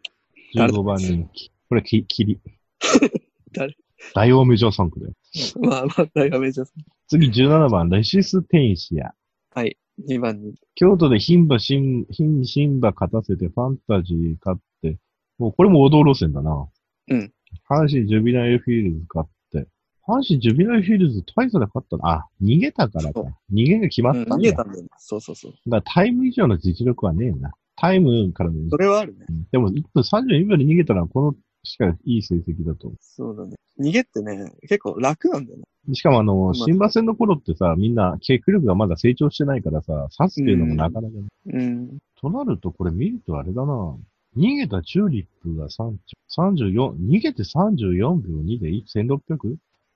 [0.55, 1.51] 誰？15番人気。
[1.73, 2.39] これ、き、霧。
[3.55, 3.75] 誰？
[4.15, 5.15] 大王メジャー3区だよ。
[5.63, 6.65] まあまあ、大画面じゃ
[7.09, 9.15] 次、17番、レシステンシア。
[9.55, 9.79] はい。
[10.07, 10.53] 2番に。
[10.75, 14.99] 京都で牝馬、新、牝、新馬勝たせてファンタジー勝って、
[15.39, 16.69] もうこれも王道路線だな。
[17.09, 17.33] うん。
[17.67, 19.67] 阪神ジュベナイルフィリーズ勝って、
[20.07, 22.11] 阪神ジュベナイルフィリーズ大差で勝ったな。
[22.11, 23.23] あ、逃げたからか。
[23.51, 24.37] 逃げが決まっうんたんだ。
[24.37, 24.89] 逃げたんだよね。
[24.99, 25.53] そうそうそう。
[25.71, 27.55] だからタイム以上の実力はねえな。
[27.77, 29.25] タイムからの、それはあるね。
[29.51, 33.57] でも1分32秒で逃げたのはこのしかいい成績だと思そうだね。
[33.79, 35.65] 逃げってね、結構楽なんだよね。
[35.89, 35.95] う。
[35.95, 41.23] しかもあの、あ新馬戦の頃ってさ、みんな、結力がまだ成長してないからさ、刺すっていうのもなかなかね。
[41.47, 41.99] うん。
[42.21, 43.97] となると、これ見るとあれだな。
[44.37, 46.17] 逃げたチューリップが3着。
[46.37, 49.37] 34、逃げて34秒2で 1600?
[49.37, 49.49] こ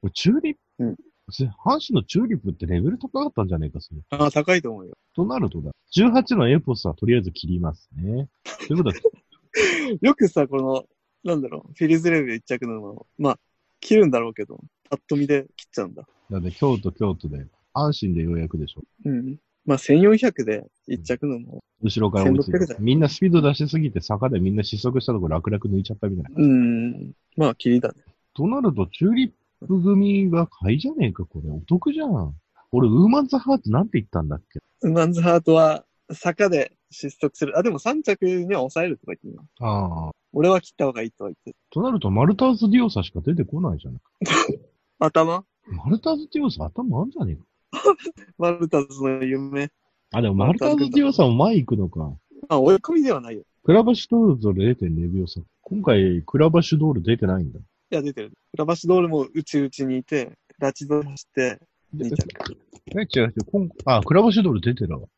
[0.05, 0.97] れチューリップ、うん
[1.29, 4.01] 阪神のチューリップってレベル高かったんじゃねえか、それ。
[4.11, 4.93] ああ、高いと思うよ。
[5.17, 5.73] となるとだ。
[5.97, 8.29] 18のエポスはとりあえず切りますね。
[8.69, 8.95] ということは、
[10.01, 10.85] よくさ、この、
[11.27, 13.39] なんだろう、フィリーズレベル1着の馬を、まあ、
[13.81, 16.07] 切るんだろうけど、パッと見で切っちゃうんだ。
[16.31, 18.83] だって京都、京都で、安心でようやくでしょ。
[19.05, 19.37] うん。
[19.65, 21.65] まあ、1400で1着の馬を。
[21.83, 22.83] 後ろから追いつい1600じゃんて。
[22.83, 26.43] みんなスピード出しすぎて坂でみんな失速したところ楽々抜いちゃったみたいな。
[26.43, 27.13] うん。
[27.37, 27.95] まあ、切りだね。
[28.35, 31.51] となると、チューリップ組が買いじゃねえか、これ。
[31.51, 32.35] お得じゃん。
[32.71, 34.61] 俺、ウーマンズハーツなんて言ったんだっけ？
[34.83, 37.59] ウマンズハートは、坂で失速する。
[37.59, 39.41] あ、でも3着には抑えるとか言って。
[39.61, 40.13] ああ。
[40.39, 41.57] 俺は切った方がいいとは言ってる。
[41.71, 43.97] となると、マルターズ・ディオサしか出てこないじゃん。
[45.01, 45.47] 頭？
[45.67, 47.39] マルターズ・ディオサ頭あんじゃね
[47.73, 47.97] えか。
[48.37, 49.71] マルタズの夢。
[50.13, 52.15] あ、でもマルターズ・ディオサも前行くのか。
[52.51, 53.45] あ、追い込みではないよ。
[53.65, 55.41] クラバシュドールと0.0秒差。
[55.63, 57.59] 今回、クラバシュドール出てないんだ。
[57.59, 58.33] いや、出てる。
[58.51, 61.59] クラバシドールも内々にいて、ラチド走って、
[61.97, 62.59] 2着。
[62.95, 63.33] え、違う違う。
[63.51, 65.09] 今あ、クラバシュドール出てるわ。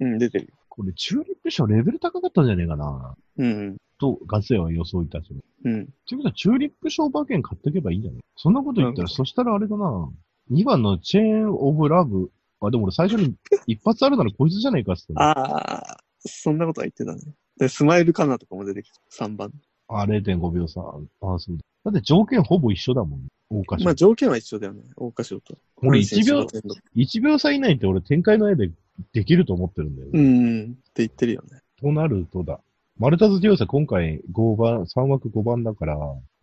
[0.00, 0.50] うん、出てるよ。
[0.68, 3.14] これ、チューリップ賞レベル高かったんじゃねえかな。
[3.38, 5.44] うん、と、ガセは予想いたします。
[5.64, 5.82] うん。
[5.82, 10.10] っていうことは、チューリップ賞馬券買っておけばいいんじゃないそんなこと言ったら、うんそしたらあれだな。
[10.50, 12.30] 2番のチェーン・オブ・ラブ。
[12.60, 13.34] あ、でも俺最初に
[13.66, 17.34] 一発あるならこいつじゃねえかっつってああ、そんなことは言ってたね。
[17.58, 19.24] で、スマイルカナとかも出てきた。
[19.24, 19.52] 3番。
[19.88, 20.80] あ、0.5秒差。
[20.80, 21.64] あ、そうだ。
[21.84, 23.28] だって条件ほぼ一緒だもんね。
[23.50, 23.84] 大箇所。
[23.84, 24.82] まあ条件は一緒だよね。
[24.96, 25.56] 大花賞と。
[25.76, 28.70] 俺1秒、阪神選手1秒差以内って俺展開の絵で
[29.12, 30.20] できると思ってるんだよね。
[30.20, 31.60] うん、って言ってるよね。
[31.80, 32.60] となるとだ。
[32.96, 35.98] マルタズ・ディオサ今回5番、3枠5番だから、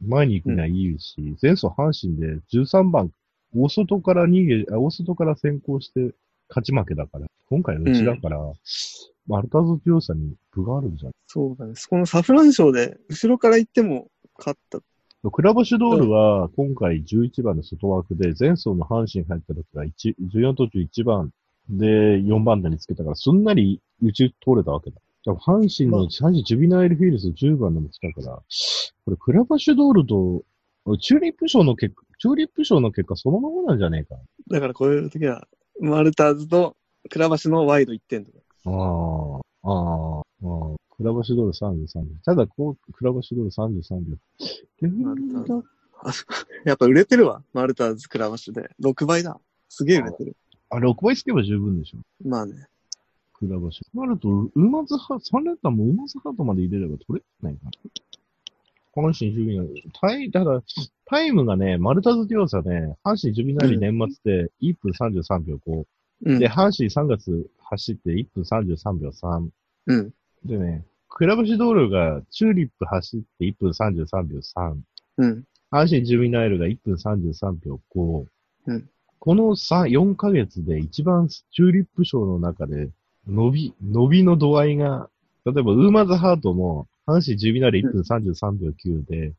[0.06, 3.10] 前に行くにはいいし、前走阪神で13番、
[3.56, 6.14] 大外から逃げ、あ大外から先行して
[6.50, 8.38] 勝ち負けだから、今回はうちだから、
[9.28, 11.14] マルタズ・ディオサに分があるんじゃん。
[11.26, 11.76] そうだね。
[11.76, 14.82] そこのサフラン賞で、後ろから行っても勝った。
[15.32, 21.32] クラバシュドールは今回11番の外枠で、前走の阪神入った時は1 14途中1番
[21.70, 24.98] で4番台につけたから、すんなりうち通れたわけだ。
[25.26, 28.36] 阪神の、阪神ジュビナイルフィールズ10番でも来たから、
[29.06, 30.44] これクラバシュドールと、
[31.00, 34.20] チューリップ賞の結果、チューリップ賞の結果そのままなんじゃねえか。
[34.50, 35.48] だからこういう時は、
[35.80, 36.76] マルターズと
[37.10, 38.38] クラバシのワイド1点とか。
[38.66, 38.70] あ
[39.64, 40.76] あ、ああ、ああ。
[40.98, 42.08] クラバシュドール33秒。
[42.24, 44.18] ただ、こう、クラバシュドール33秒。
[44.82, 45.64] レベルだ
[46.04, 46.26] あ、そ
[46.66, 47.44] やっぱ売れてるわ。
[47.54, 48.70] マルターズ、クラバシで。
[48.82, 49.40] 6倍だ。
[49.70, 50.36] すげえ売れてる。
[50.70, 52.00] あ、6倍つけば十分でしょ。
[52.24, 52.68] まあね。
[53.42, 53.92] クラバシュ。
[53.92, 57.72] となると、ウマズハ、3連単もウマズハートまで入れれば取れないかな。
[58.96, 59.84] 阪神ジュビナイル。
[60.00, 60.62] タイ、だから、
[61.06, 65.84] タイムがね、マルタズディオサね、阪神ジュビナイル年末で1分33秒5。
[66.26, 66.40] うん。
[66.40, 69.50] で、阪神3月走って1分33秒3。
[69.88, 70.14] うん。
[70.46, 74.76] でね、クラブシドールがチューリップ走って1分33秒3。
[75.18, 75.44] うん。
[75.72, 78.26] 阪神ジュビナイルが1分33秒5。
[78.68, 78.90] うん
[79.24, 82.90] この3、4ヶ月で一番チューリップ賞の中で
[83.32, 85.10] 伸び、伸びの度合いが、
[85.46, 89.34] 例えばウーマーズハートも阪神ジュビナイル1分33秒9で、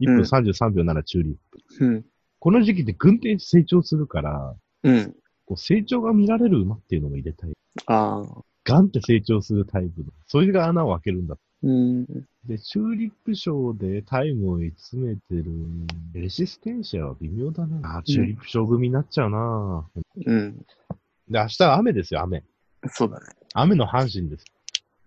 [0.00, 1.34] 1分33秒7チューリッ
[1.78, 1.84] プ。
[1.84, 2.04] うん。
[2.40, 5.14] この時期で軍転成長するから、うん。
[5.46, 7.52] こう成長が見られる馬っていうのも入れたい。
[7.86, 8.42] ああ。
[8.64, 10.06] ガンって成長するタイプの。
[10.26, 11.36] それが穴を開けるんだ。
[11.62, 12.06] うん。
[12.46, 15.44] で、チューリップ賞でタイムを詰めてる、
[16.14, 17.96] レシステンシアは微妙だな。
[17.96, 19.86] あー、チューリップ賞組になっちゃうな、
[20.26, 20.58] うん。
[21.28, 22.44] で、明日は雨ですよ、雨。
[22.88, 23.26] そうだね。
[23.54, 24.44] 雨の阪神です。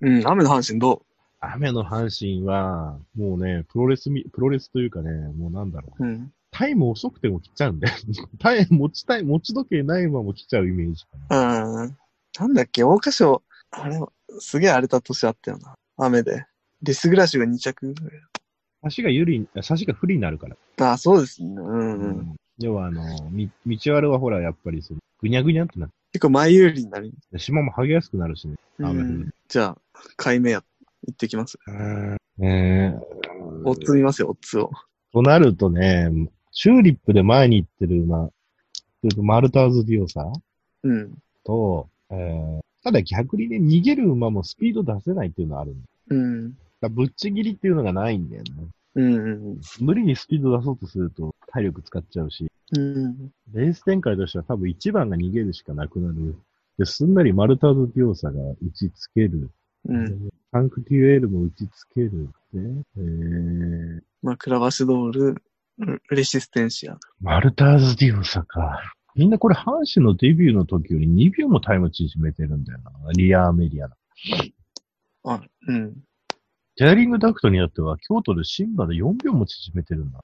[0.02, 0.28] うん。
[0.28, 1.04] 雨の阪神ど
[1.40, 6.04] 雨の阪神は、もうね、プロレスみ、プロレスというかね、もうなんだろう。
[6.04, 6.34] ううん。
[6.52, 7.96] タイム遅くても来ちゃうんだよ。
[8.40, 11.82] タイム持ちたい、持ち時計ないまま来ちゃうイメージかな。
[11.84, 11.98] うん。
[12.40, 14.00] なんだっけ、桜花賞、あれ、
[14.40, 15.76] すげえ荒れた年あったよな。
[15.98, 16.46] 雨で。
[16.82, 18.22] デスグラッシュが2着ぐらい。
[18.84, 20.92] 差しが有利、差しが不利になるから。
[20.92, 21.56] あ、そうですね。
[21.56, 22.36] うんうん。
[22.60, 27.12] 要はあの、み、道悪はほら、やっぱりその、ぐにゃぐにゃってなっ結構前有利になる。
[27.32, 28.56] て、島も剥げやすくなるしね。
[28.80, 29.34] う雨降るん。
[29.48, 29.78] じゃあ、
[30.16, 30.64] 買い目や、
[31.08, 31.58] 行ってきます。
[31.68, 32.94] ええ
[33.66, 34.72] オッズ見ますよ、オッズを。
[35.12, 36.10] となるとね、
[36.52, 38.30] チューリップで前に行ってる馬、
[39.18, 40.32] マルターズディオサ
[40.84, 41.18] うん。
[41.44, 45.88] と、えー、ただ逆にね、逃げる馬もスピード出せないっていうのはあるんだ。
[46.10, 46.54] だかうん。
[46.82, 48.52] らぶっちぎりっていうのがないんだよね。
[48.96, 53.32] うんうん無理にスピード出そうとすると体力使っちゃうし、うん。
[53.54, 56.36] レース展開としては多分1番が逃げるしかなくなる。
[56.80, 59.52] で、すんなりマルターズディオサが打ちつける。
[59.88, 60.30] うん。
[60.52, 62.30] タンクテュエールも打ちつける。
[62.54, 62.60] で、
[62.98, 65.44] えー、まあ、クラバシドール、
[66.10, 66.98] レシステンシア。
[67.22, 68.80] マルターズディオサか。
[69.16, 72.92] みんなこれ、阪神のデビューの時より2秒もタイム縮めてるんだよな。
[73.16, 73.96] リアーメディアの。
[75.26, 75.94] あ、うん。
[76.76, 80.24] ジャーリングダクトによっては、京都でシンバで4秒も縮めてるんだ。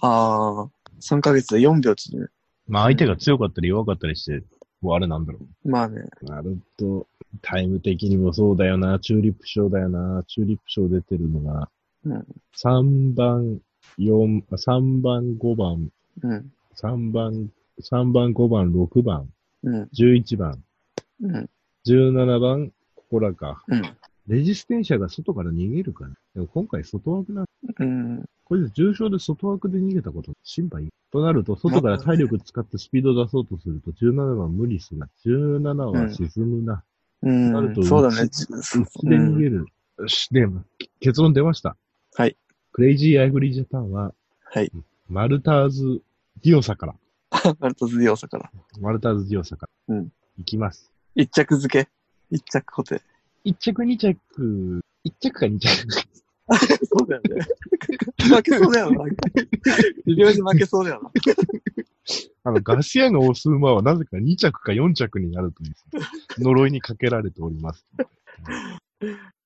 [0.00, 0.68] ああ、
[1.00, 2.32] 3ヶ月で4秒縮める。
[2.68, 4.42] まあ、相手が強かったり弱かったりして、
[4.80, 6.02] もうあれなんだろまあね。
[6.22, 6.24] う。
[6.24, 7.06] なると、
[7.40, 8.98] タイム的にもそうだよな。
[8.98, 10.24] チューリップ賞だよな。
[10.26, 11.68] チューリップ賞出てるのが、
[12.04, 12.26] うん。
[12.56, 13.60] 3番、
[13.98, 15.88] 4、3番、5番、
[16.22, 16.52] うん。
[16.74, 17.50] 3番、
[17.80, 19.28] 3番、5番、6番、
[19.62, 19.82] うん。
[19.94, 20.62] 11番、
[21.22, 21.50] うん。
[21.86, 23.62] 17番、ここらか。
[23.68, 23.82] うん。
[24.28, 26.10] レジステンシャが外から逃げるから。
[26.34, 27.44] でも今回外枠な、
[27.78, 28.24] うん。
[28.52, 30.88] これで重症で外枠で逃げたこと、心配。
[31.10, 35.00] となると、外から体力使ってスピード出そうとすると、17番無理する。
[35.24, 36.84] 17は沈むな。
[37.22, 37.86] なるとうん。
[37.86, 38.28] そうだね。
[38.28, 39.64] で逃げる。
[39.98, 40.46] よし、で、
[41.00, 41.78] 結論出ました。
[42.14, 42.36] はい。
[42.72, 44.12] クレイジーアイグリージャパンは、
[44.44, 44.70] はい。
[45.08, 46.02] マルターズ・
[46.44, 46.94] ディオサから。
[47.58, 48.50] マルトズディオサから。
[48.82, 49.96] マルターズ・ディオサから。
[49.96, 50.12] うん。
[50.36, 50.92] いきます。
[51.14, 51.90] 一着付け。
[52.30, 53.00] 一着固定。
[53.46, 54.18] 1着、2着、
[55.06, 56.21] 1着か2着。
[56.56, 57.44] そうだよね。
[58.18, 59.04] 負けそうだよな。
[60.06, 61.10] 微妙に負けそうだよな。
[62.44, 67.86] あの、ガシアが押す馬はなぜか2着か4着になるという、呪いにかけられております。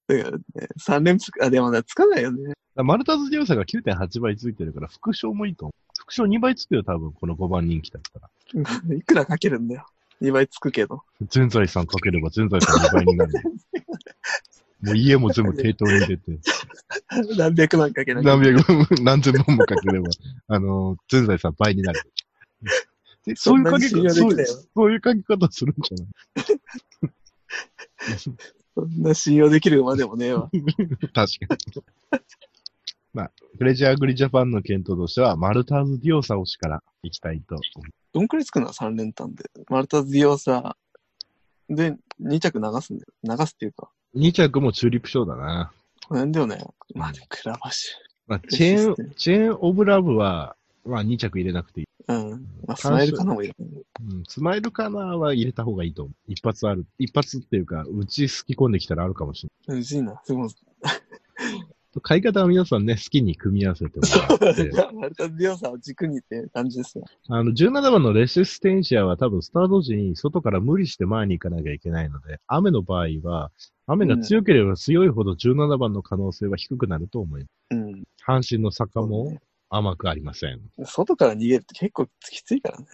[0.08, 0.38] だからね、
[0.80, 2.54] 3連続、あ、でもね、つかないよね。
[2.76, 5.74] マルターズ・ディオサが9.8倍ついてるから、副賞もいいと思う。
[5.98, 8.30] 副賞2倍つくよ、多分、この5番人気だったら。
[8.94, 9.86] いくらかけるんだよ。
[10.22, 11.02] 2倍つくけど。
[11.28, 13.32] 全財産かければ全財産2倍になる。
[14.82, 16.38] もう家も全部抵当に入れて、
[17.36, 18.36] 何百万かけなきゃ。
[18.36, 20.08] 何百万、何千万もかければ、
[20.48, 22.00] あの、全財産倍になる。
[23.24, 26.08] でそういうかけそんなに信そうそういうかけ方するんじゃない？
[28.76, 30.50] そんな信用できる馬でもねえわ。
[30.50, 31.28] 確かに。
[33.14, 37.56] まあ、プレジャーグリジャパンの検討としては、マルターズ・ディオサ推しから行きたいと
[38.12, 39.44] どんくらいつくの ?3 連単で。
[39.70, 40.76] マルタズディオサ
[41.70, 43.08] で2着流すんだよ。
[43.38, 43.90] 流すっていうか。
[44.16, 45.72] 2着もチューリップ賞だな。
[46.10, 46.58] なんだよね。
[46.94, 47.94] まあでもクラバシ
[48.26, 51.86] まあ、チェーンン、チェーン・オブ・ラブは、まあ2着入れなくていい。
[52.08, 52.30] ュ。
[52.30, 52.46] うん。
[52.66, 53.54] まあスマイルかなもいる。
[53.58, 56.32] うん、スマイルカナーは入れた方がいいと思う。
[56.32, 56.86] 一発ある。
[56.98, 59.80] 一発っていうか、うちすき込んできたらあるかもしれない。
[59.80, 60.20] うちいな。
[60.24, 60.48] すごい。
[62.02, 64.06] 買い方は皆さんね、好きに組み合わせても
[64.40, 64.70] らって。
[64.94, 67.04] マルタズディオサを軸にって感じですよ。
[67.28, 73.50] あの、17番のレシステンシアは多分スタート時に外から無理して前に行かなきゃいけないので、雨の場合は、
[73.86, 77.50] 雨が強ければ強いほど17番の可能性は低くなると思います。
[77.70, 78.04] うん。
[78.26, 79.38] 阪神の坂も
[79.70, 80.60] 甘くありません。
[80.84, 82.86] 外から逃げるって結構きついからね。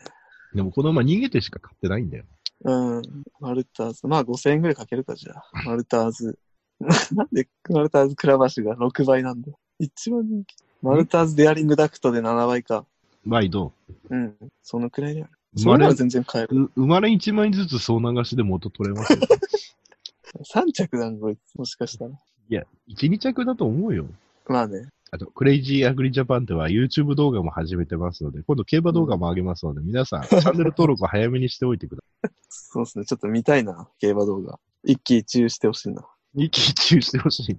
[0.54, 2.24] でもこの馬逃げてしか買ってないんだよ。
[2.64, 3.02] うん。
[3.40, 4.06] マルターズ。
[4.06, 5.44] まあ5000円ぐらいかけるか、じゃあ。
[5.64, 6.38] マルターズ。
[7.14, 9.58] なんでマルターズクラバシが6倍なんだよ。
[9.78, 10.56] 一番人気。
[10.82, 12.84] マルターズデアリングダクトで7倍か。
[13.26, 13.72] ワイド。
[14.10, 14.34] うん。
[14.62, 15.30] そのくらいである。
[15.56, 16.62] 生まれ全然買える。
[16.64, 19.20] う生まれ1枚ずつ総流しで元取れますよ。
[20.38, 21.54] 3着なんこいつ。
[21.56, 22.10] もしかしたら。
[22.10, 24.06] いや、1、2着だと思うよ。
[24.46, 24.88] まあね。
[25.10, 33.04] あと、クレイジーアグリジャパンでは YouTube 動画も始めてますので、今度競馬動画も上げますので、皆さん、 チャンネル登録を早めにしておいてくださそうですね。
[33.04, 33.88] ちょっと見たいな。
[33.98, 34.58] 競馬動画。
[34.84, 36.02] 一喜一憂してほしいな。
[36.34, 36.44] い。
[36.44, 37.56] 一喜一憂してほしい。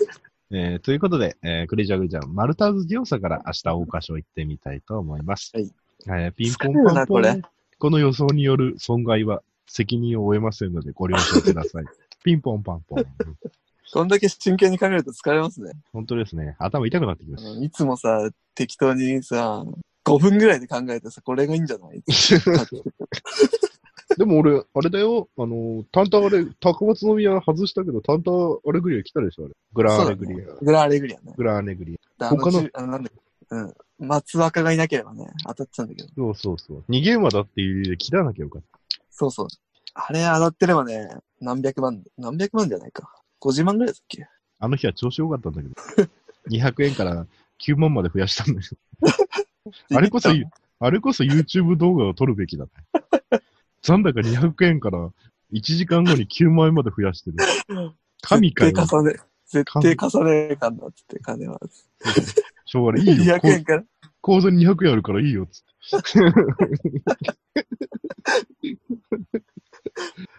[0.50, 5.50] えー、ということで、えー、クレイジーアグリジャパン、マルターズディオサから明日大勝負行ってみたいと思います。
[5.54, 5.70] はい。
[6.06, 7.42] えー、ピンポン疲れるなパンポン
[7.78, 11.84] この予想による損害は責任を負えませんので、ご了承ください。
[12.24, 13.04] ピンポンパンポン。
[13.92, 15.70] こんだけ真剣に考えると疲れますね。
[15.92, 16.56] 本当ですね。
[16.58, 19.64] 頭痛くなってきましあのいつもさ、適当にさ、
[20.04, 22.02] 5分ぐらいで考えてさ、これがいいんじゃない？
[22.02, 22.10] た。
[24.16, 29.54] でも俺、あれだよ、あの、タンタンあれ、高松宮外したけど、タンタンアレグリア来たでしょ、あれ。
[29.72, 30.46] グランアレグリア。
[30.62, 31.34] グラアレグリアね。
[31.36, 32.28] グランアレグリア。
[32.30, 33.10] 他のあのなんだ
[33.50, 33.74] うん。
[33.98, 36.08] 松若がいなければね、当たってたんだけど。
[36.14, 36.84] そうそうそう。
[36.88, 38.78] 逃げ馬だっていう理由で切らなきゃよかった。
[39.10, 39.48] そうそう。
[39.94, 41.08] あれ当たってればね、
[41.40, 43.08] 何百万、何百万じゃないか。
[43.40, 44.26] 50万ぐらいだっけ？
[44.58, 45.74] あの日は調子良かったんだけど。
[46.50, 47.26] 200円から
[47.64, 48.76] 9万まで増やしたんだけど。
[49.96, 50.30] あれこそ、
[50.80, 52.70] あれこそ YouTube 動画を撮るべきだね。
[53.82, 54.98] 残高200円から
[55.52, 57.36] 1時間後に9万円まで増やしてる。
[58.22, 58.72] 神かよ。
[58.72, 61.60] 絶対重ね、絶対重ねかんだっつって、金は。
[62.66, 63.06] しょうがない。
[63.06, 63.36] いいよ。
[63.36, 63.84] 200円から。
[64.20, 65.46] 口座に200円あるからいいよ。
[65.46, 65.60] つ
[65.96, 66.18] って。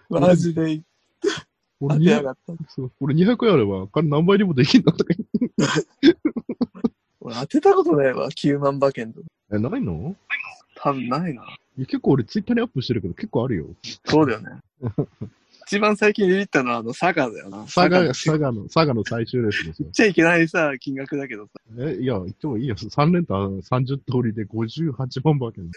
[0.10, 0.82] マジで
[1.80, 2.54] 俺当てや200がった。
[2.70, 6.18] そう俺200円あれば、金何倍にもできんのとか言って
[7.22, 9.28] 俺当てたことないわ、9万馬券とか。
[9.52, 10.16] え、ないの？
[10.76, 11.44] 多分ないな。
[11.78, 13.66] いや結構俺ツイッターにアップしてるけど結構あるよ。
[14.06, 14.50] そうだよね。
[15.68, 17.64] 一番最近ビビったのはあの、佐賀だよな。
[17.64, 19.92] 佐賀、の佐賀の、佐賀の最終レースですよ言っ。
[19.92, 21.54] ちゃいけないさ、金額だけどさ。
[21.80, 22.76] え、いや、言ってもいいよ。
[22.76, 25.70] 3連単30通りで58万馬券。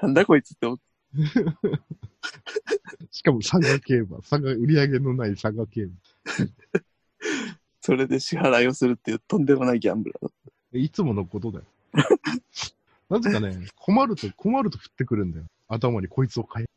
[0.00, 0.84] なんだこいつって思って。
[3.10, 4.18] しかも佐賀競馬。
[4.18, 5.94] 佐賀、売り上げのない佐賀競馬。
[7.80, 10.30] それで支払いをするっていうとんでもないギャンブラーだ。
[10.74, 11.64] えいつものことだよ。
[13.08, 15.46] なぜかね、困ると、困ると降ってくるんだよ。
[15.68, 16.68] 頭にこいつを変え。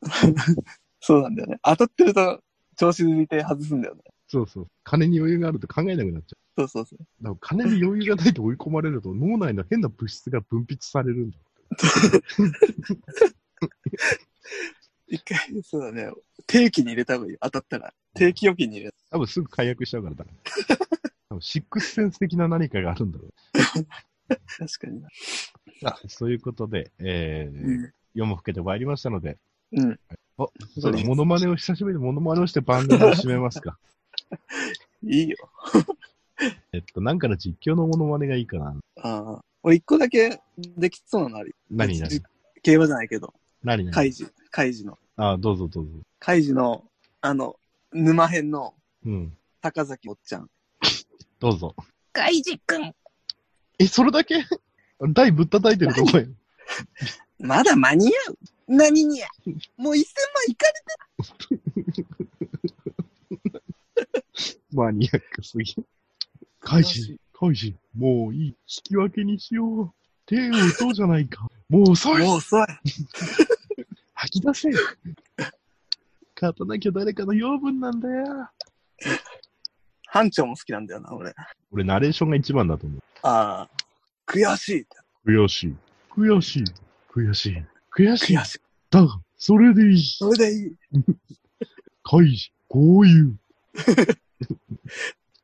[0.99, 1.60] そうなんだよね。
[1.63, 2.41] 当たってると
[2.77, 4.01] 調子抜いて外すんだよね。
[4.27, 4.67] そうそう。
[4.84, 6.99] 金に余裕があると考えなくなっちゃそうそうそう。
[7.01, 7.23] う。
[7.23, 11.38] だから金に余裕がないと追い込まれると脳内の変な物質が分泌されるんだ。
[15.08, 16.12] 一回、そうだね。
[16.48, 17.38] 定期に入れた方がいい。
[17.42, 17.94] 当たったら。
[18.14, 20.26] 定期預金に入れ多分すぐ解約しちゃうからだ。
[21.30, 23.32] 多分シックスセンス的な何かがあるんだろう。
[24.58, 25.10] 確かにな。
[25.82, 27.94] さあ、そういうことで、えーうん。
[28.14, 29.38] 夜も更けてまいりましたので、
[29.74, 30.00] うん。
[30.38, 33.78] お、そうだ、モノマネを久しぶりにモノマネをして番組を締めますか。
[35.04, 35.38] いいよ。
[36.74, 38.76] えっと、なんかの実況のモノマネがいいかな。
[39.02, 39.46] ああ。
[39.64, 41.56] 俺一個だけできそうなのあるよ。
[41.70, 42.10] 何何？
[42.10, 42.22] じ
[42.64, 43.34] 競馬じゃないけど。
[43.64, 43.94] 何何？
[43.94, 44.26] カイジ。
[44.52, 44.98] カイジの。
[45.16, 45.92] あどうぞどうぞ。
[46.20, 46.84] カイジの、
[47.22, 47.56] あの、
[47.94, 48.74] 沼編の
[49.06, 49.34] うん。
[49.62, 50.50] 高崎おっちゃん。
[51.40, 51.76] どうぞ。
[52.14, 52.94] カイジくん。
[53.80, 54.44] え、それだけ？
[55.14, 56.26] 台ぶったたいてるとこや。
[57.40, 58.38] まだ間に合う。
[58.68, 59.28] 何にや。
[59.78, 60.04] もう1000万
[60.48, 60.74] いかれ
[64.74, 65.76] マニアックすぎ。
[66.60, 68.46] カイジ、カイジ、もういい。
[68.48, 69.92] 引き分けにしよう。
[70.26, 71.48] 手を打とうじゃないか。
[71.70, 72.66] もう遅いもう遅い。
[74.21, 74.69] 吐き出せ
[76.39, 78.49] 勝たなきゃ誰かの養分なんだよ。
[80.05, 81.34] 班長も好きなんだよな、俺。
[81.71, 82.99] 俺、ナレーションが一番だと思う。
[83.23, 83.69] ああ。
[84.27, 84.86] 悔しい。
[85.25, 85.75] 悔しい。
[86.12, 86.63] 悔しい。
[87.12, 87.65] 悔しい。
[87.91, 88.38] 悔しい。
[88.38, 88.60] 悔しい。
[88.91, 89.99] だが、それでいい。
[89.99, 90.75] それでいい。
[92.03, 93.39] カイジ、こういう。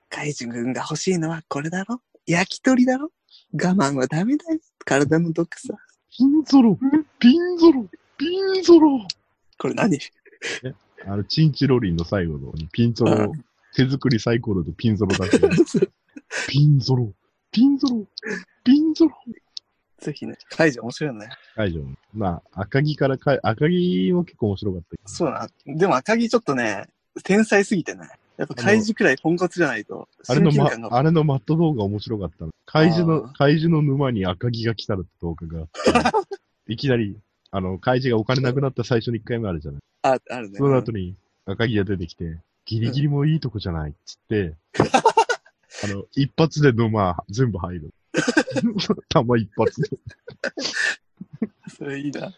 [0.07, 1.99] カイジ君が欲しいのはこれだろ？
[2.27, 3.11] 焼き鳥だろ？
[3.53, 4.59] 我慢はダメだよ。
[4.85, 5.73] 体の毒さ。
[6.15, 6.77] ピンゾロ、
[7.17, 7.87] ピンゾロ、
[8.17, 8.99] ピンゾロ。
[9.57, 9.99] これ何？
[11.05, 13.33] あの、チンチロリンの最後のピンゾロ、
[13.75, 15.49] 手作りサイコロでピンゾロだけど。
[16.49, 17.11] ピンゾロ、
[17.51, 18.05] ピンゾロ、
[18.63, 19.11] ピンゾロ。
[19.99, 20.37] ぜひね。
[20.49, 21.29] カイジ面白いよね。
[21.55, 21.81] 会場。
[22.13, 25.09] まあ、赤木からかい、赤木も結構面白かったけど。
[25.09, 25.75] そうだな。
[25.75, 26.87] でも赤木ちょっとね、
[27.23, 28.07] 天才すぎてね。
[28.37, 32.51] やっぱカイジくらいポンコツじゃないと、あれの、まあれのマット動画面白かったの。
[32.67, 35.67] 怪獣のあ、怪獣の沼に赤木が来たらって動画が。
[36.67, 37.17] いきなり、
[37.51, 39.81] あの、怪獣がお金なくなった最初の1回目あるじゃない。
[40.03, 40.57] あ、あるね。
[40.57, 44.55] その後に赤木が出てきて、ギリギリもいいとこじゃないっつって、
[45.83, 47.93] あの、一発で沼全部入る。
[49.09, 49.89] 弾一発で。
[51.77, 52.33] それいいな。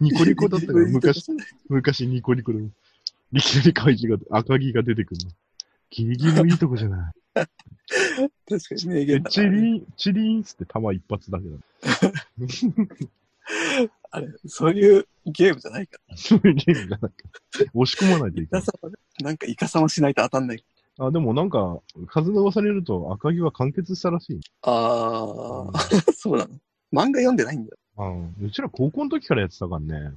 [0.00, 1.38] ニコニコだったから、昔、確
[1.68, 2.58] 昔ニコニコで。
[3.32, 5.30] いきなり怪獣が、赤木が出てくるの。
[5.90, 7.12] ギリギリもいいとこじゃない。
[7.34, 7.48] か
[8.74, 11.56] に名で言だチリン、チリンっつって弾一発だけだ。
[14.10, 18.60] あれ、そういうゲームじゃないかそういうゲームじゃなくて、押し込まないといけら。
[18.60, 19.24] ない。
[19.24, 20.64] なんかイカサマしないと当たんない。
[20.98, 24.40] あ、でもなんか、数の噂によると赤木は完結したらしい。
[24.62, 25.78] ああ、
[26.14, 26.54] そうなの？
[26.92, 27.76] 漫画読んでないんだ。
[27.98, 28.34] うん。
[28.42, 30.12] うちら高校の時からやってたからね。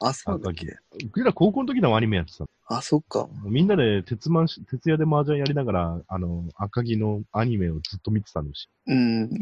[0.00, 0.66] あ、そうだっけ？
[0.66, 0.72] う
[1.14, 2.44] ちら高校の時のアニメやってた。
[2.66, 3.28] あ、そっか。
[3.44, 8.68] みんなで鉄マンし、徹夜で麻雀やりながら、あの、赤木のアニメをずっと見てたのし。
[8.86, 9.30] うん。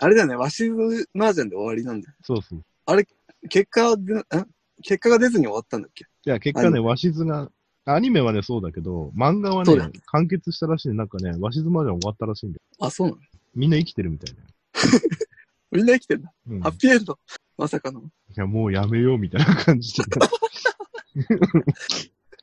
[0.00, 2.14] あれだよね、わしの麻雀で終わりなんだよ。
[2.22, 2.62] そうそう。
[3.48, 4.24] 結果はで、ん
[4.82, 6.04] 結果が出ずに終わったんだっけ？
[6.04, 7.50] いや、結果ね、鷲津が、
[7.84, 10.94] アニメはね、そうだけど、漫画はね、完結したらしいね。
[10.94, 12.62] なんかね、鷲津までは終わったらしいんだよ。
[12.86, 13.20] あ、そうなの？
[13.54, 14.48] みんな生きてるみたいだよ。
[15.72, 16.32] みんな生きてんだ。
[16.48, 16.60] うん。
[16.60, 17.18] ハッピーエンド。
[17.56, 18.00] まさかの。
[18.00, 18.04] い
[18.36, 20.04] や、もうやめようみたいな感じで。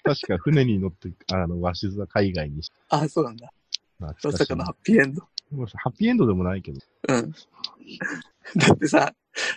[0.03, 3.51] 確か船に乗って、あの、鷲津は海外にしあ、そうなんだ。
[3.97, 5.23] ままさかのハッピーエンド。
[5.55, 6.79] ハッピーエンドでもないけど。
[7.09, 7.31] うん。
[7.31, 9.13] だってさ、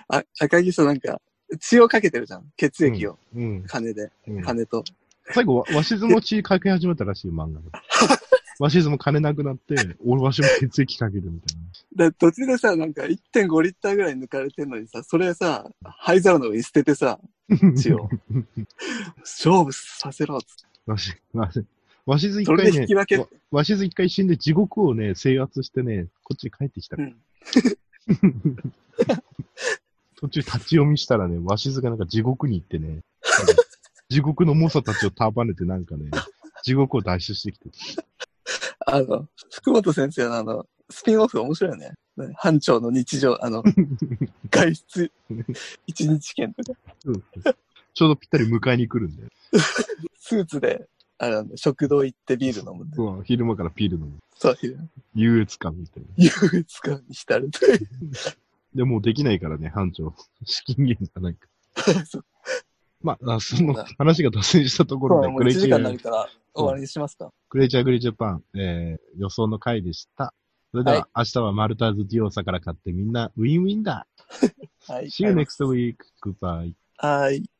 [0.08, 1.20] あ赤木さ、なんか、
[1.60, 2.44] 血をかけてるじゃん。
[2.56, 3.18] 血液を。
[3.34, 3.64] うん。
[3.66, 4.10] 金で。
[4.26, 4.84] うん、金と。
[5.30, 7.66] 最後、わ鷲津も血かけ始めたらしいよ、漫画で。
[8.58, 11.56] 鷲津も金なくなって、俺わしも血液かけるみたい
[11.96, 12.10] な。
[12.10, 17.20] で、途中でさ、なんか1.5リッターぐらい抜かれてんのにさ、それさ、灰皿の上に捨ててさ、
[17.76, 18.08] 血を。
[19.20, 20.90] 勝負させろっつって。
[20.90, 21.64] わし、わし、
[22.08, 27.02] わしず一回ねで引き分け、わわしず一回死んで地獄をね、制圧してね、こっちに帰ってきたう。
[27.02, 27.18] ん。
[30.16, 33.00] 途中立ち読みしたらね、わしずがなんか地獄に行ってね、
[34.08, 36.10] 地獄の猛者たちを束ねてなんかね、
[36.64, 37.68] 地獄を脱出してきて。
[38.86, 41.92] あの、福本先生のあの、スピンオフ面白いよね。
[42.16, 43.62] ね班長の日常、あの、
[44.50, 45.12] 外出、
[45.86, 47.22] 一日券とか、うん
[47.94, 49.28] ちょうどぴったり迎えに来るんだよ。
[50.20, 50.86] スーツで、
[51.18, 53.14] あれ食堂行ってビール飲むんだよ。
[53.18, 54.18] うん昼間からピール飲む。
[54.36, 56.08] そういう、優越感みたいな。
[56.16, 57.88] 優越感に浸るという。
[58.74, 60.14] で、もうできないからね、班長。
[60.44, 61.48] 資金源がないか
[61.92, 62.06] ら。
[62.06, 62.24] そう
[63.00, 67.32] まあ、あその話が脱線したところで、もう1クレイチ時間になャー、るから終わりにしますか。
[67.48, 70.34] クレイチャーグリジャパン、えー、予想の回でした。
[70.72, 74.06] それでは、明日はマルターズディオーサから買ってみんなウィンウィンだ。
[74.88, 75.06] はい。
[75.06, 75.96] See you next week.
[76.22, 76.74] Goodbye.
[76.96, 77.48] はい。